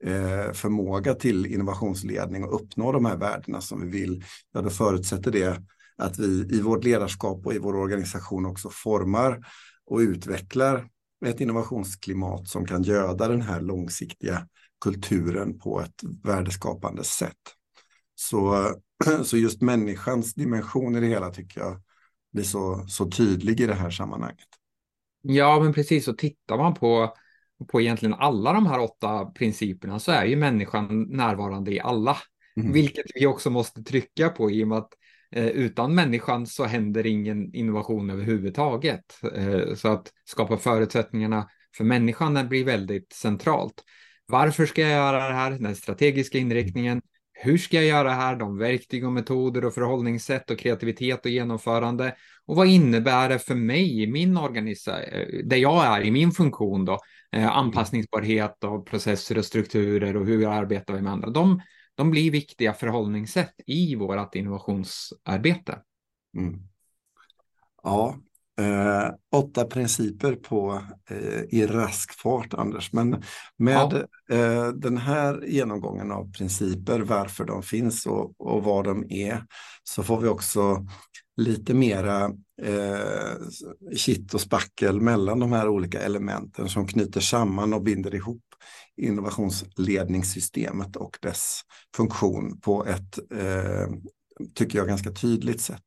eh, 0.05 0.53
förmåga 0.53 1.15
till 1.15 1.47
innovationsledning 1.47 2.45
och 2.45 2.55
uppnå 2.55 2.93
de 2.93 3.05
här 3.05 3.17
värdena 3.17 3.61
som 3.61 3.81
vi 3.81 4.01
vill, 4.01 4.25
ja 4.53 4.63
då 4.63 4.71
förutsätter 4.71 5.31
det 5.31 5.63
att 5.97 6.19
vi 6.19 6.57
i 6.57 6.61
vårt 6.61 6.85
ledarskap 6.85 7.47
och 7.47 7.55
i 7.55 7.59
vår 7.59 7.77
organisation 7.77 8.47
också 8.47 8.71
formar 8.71 9.47
och 9.87 9.99
utvecklar 9.99 10.89
ett 11.27 11.41
innovationsklimat 11.41 12.49
som 12.49 12.67
kan 12.67 12.83
göda 12.83 13.29
den 13.29 13.43
här 13.43 13.61
långsiktiga 13.61 14.49
kulturen 14.81 15.59
på 15.59 15.81
ett 15.81 16.03
värdeskapande 16.23 17.05
sätt. 17.05 17.39
Så, 18.15 18.71
så 19.25 19.37
just 19.37 19.63
människans 19.63 20.35
dimension 20.35 20.97
i 20.97 21.01
det 21.01 21.07
hela 21.07 21.31
tycker 21.31 21.61
jag 21.61 21.81
blir 22.33 22.45
så, 22.45 22.85
så 22.89 23.11
tydlig 23.11 23.61
i 23.61 23.67
det 23.67 23.75
här 23.75 23.91
sammanhanget. 23.91 24.49
Ja, 25.23 25.61
men 25.61 25.73
precis. 25.73 26.09
Och 26.09 26.19
tittar 26.19 26.57
man 26.57 26.75
på, 26.75 27.15
på 27.69 27.81
egentligen 27.81 28.15
alla 28.15 28.53
de 28.53 28.67
här 28.67 28.81
åtta 28.81 29.27
principerna 29.27 29.99
så 29.99 30.13
är 30.13 30.25
ju 30.25 30.37
människan 30.37 31.03
närvarande 31.03 31.75
i 31.75 31.81
alla. 31.81 32.17
Mm. 32.57 32.73
Vilket 32.73 33.05
vi 33.15 33.27
också 33.27 33.51
måste 33.51 33.83
trycka 33.83 34.29
på 34.29 34.51
i 34.51 34.65
och 34.65 34.69
med 34.69 34.79
att 34.79 34.93
Eh, 35.35 35.47
utan 35.47 35.95
människan 35.95 36.47
så 36.47 36.65
händer 36.65 37.07
ingen 37.07 37.55
innovation 37.55 38.11
överhuvudtaget. 38.11 39.21
Eh, 39.35 39.75
så 39.75 39.89
att 39.89 40.13
skapa 40.25 40.57
förutsättningarna 40.57 41.49
för 41.77 41.85
människan 41.85 42.49
blir 42.49 42.65
väldigt 42.65 43.13
centralt. 43.13 43.75
Varför 44.27 44.67
ska 44.67 44.83
jag 44.83 44.91
göra 44.91 45.29
det 45.29 45.35
här? 45.35 45.51
Den 45.51 45.77
strategiska 45.77 46.39
inriktningen. 46.39 47.03
Hur 47.33 47.59
ska 47.59 47.77
jag 47.77 47.87
göra 47.87 48.09
det 48.09 48.15
här? 48.15 48.37
De 48.37 48.59
verktyg 48.59 49.07
och 49.07 49.13
metoder 49.13 49.65
och 49.65 49.75
förhållningssätt 49.75 50.51
och 50.51 50.59
kreativitet 50.59 51.25
och 51.25 51.31
genomförande. 51.31 52.15
Och 52.47 52.57
vad 52.57 52.67
innebär 52.67 53.29
det 53.29 53.39
för 53.39 53.55
mig 53.55 54.03
i 54.03 54.07
min 54.07 54.37
organisation, 54.37 55.01
eh, 55.13 55.45
där 55.45 55.57
jag 55.57 55.85
är 55.87 56.01
i 56.01 56.11
min 56.11 56.31
funktion 56.31 56.85
då? 56.85 56.99
Anpassningsbarhet 57.37 58.65
och 58.65 58.87
processer 58.87 59.39
och 59.39 59.45
strukturer 59.45 60.17
och 60.17 60.27
hur 60.27 60.39
vi 60.39 60.45
arbetar 60.45 61.01
med 61.01 61.13
andra. 61.13 61.31
De, 61.31 61.61
de 61.95 62.11
blir 62.11 62.31
viktiga 62.31 62.75
förhållningssätt 62.75 63.55
i 63.67 63.95
vårt 63.95 64.35
innovationsarbete. 64.35 65.79
Mm. 66.37 66.61
Ja, 67.83 68.17
eh, 68.61 69.15
åtta 69.33 69.65
principer 69.65 70.35
på, 70.35 70.83
eh, 71.11 71.41
i 71.41 71.67
rask 71.67 72.15
fart, 72.15 72.55
Anders. 72.55 72.93
Men 72.93 73.23
med 73.57 74.07
ja. 74.29 74.37
eh, 74.37 74.69
den 74.69 74.99
här 74.99 75.45
genomgången 75.47 76.13
av 76.13 76.33
principer, 76.33 77.01
varför 77.01 77.45
de 77.45 77.63
finns 77.63 78.07
och, 78.07 78.41
och 78.41 78.65
vad 78.65 78.85
de 78.85 79.05
är, 79.11 79.45
så 79.83 80.03
får 80.03 80.21
vi 80.21 80.29
också 80.29 80.87
lite 81.37 81.75
mera 81.75 82.25
eh, 82.63 83.37
kitt 83.97 84.35
och 84.35 84.41
spackel 84.41 85.01
mellan 85.01 85.39
de 85.39 85.53
här 85.53 85.69
olika 85.69 86.01
elementen 86.01 86.69
som 86.69 86.87
knyter 86.87 87.21
samman 87.21 87.75
och 87.75 87.83
binder 87.83 88.15
ihop 88.15 88.43
innovationsledningssystemet 88.97 90.97
och 90.97 91.19
dess 91.23 91.61
funktion 91.97 92.61
på 92.61 92.87
ett, 92.87 93.19
eh, 93.33 93.89
tycker 94.55 94.79
jag, 94.79 94.89
ganska 94.89 95.11
tydligt 95.11 95.61
sätt. 95.61 95.85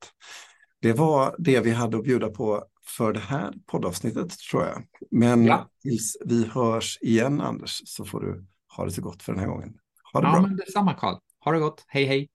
Det 0.82 0.94
var 0.94 1.36
det 1.38 1.60
vi 1.60 1.72
hade 1.72 1.98
att 1.98 2.04
bjuda 2.04 2.30
på 2.30 2.64
för 2.98 3.14
det 3.14 3.20
här 3.20 3.54
poddavsnittet 3.66 4.40
tror 4.52 4.64
jag. 4.64 4.84
Men 5.12 5.46
ja. 5.46 5.70
tills 5.82 6.18
vi 6.26 6.46
hörs 6.46 6.98
igen 7.02 7.42
Anders 7.42 7.82
så 7.86 8.06
får 8.06 8.22
du 8.22 8.46
ha 8.78 8.86
det 8.86 8.92
så 8.92 9.02
gott 9.02 9.24
för 9.24 9.34
den 9.34 9.40
här 9.40 9.48
gången. 9.48 9.74
Ha 10.14 10.22
det 10.22 10.28
ja, 10.28 10.32
bra. 10.32 10.42
Men 10.42 10.56
detsamma 10.56 10.94
Karl. 10.94 11.16
Ha 11.40 11.52
det 11.52 11.60
gott. 11.60 11.84
Hej 11.88 12.06
hej! 12.06 12.30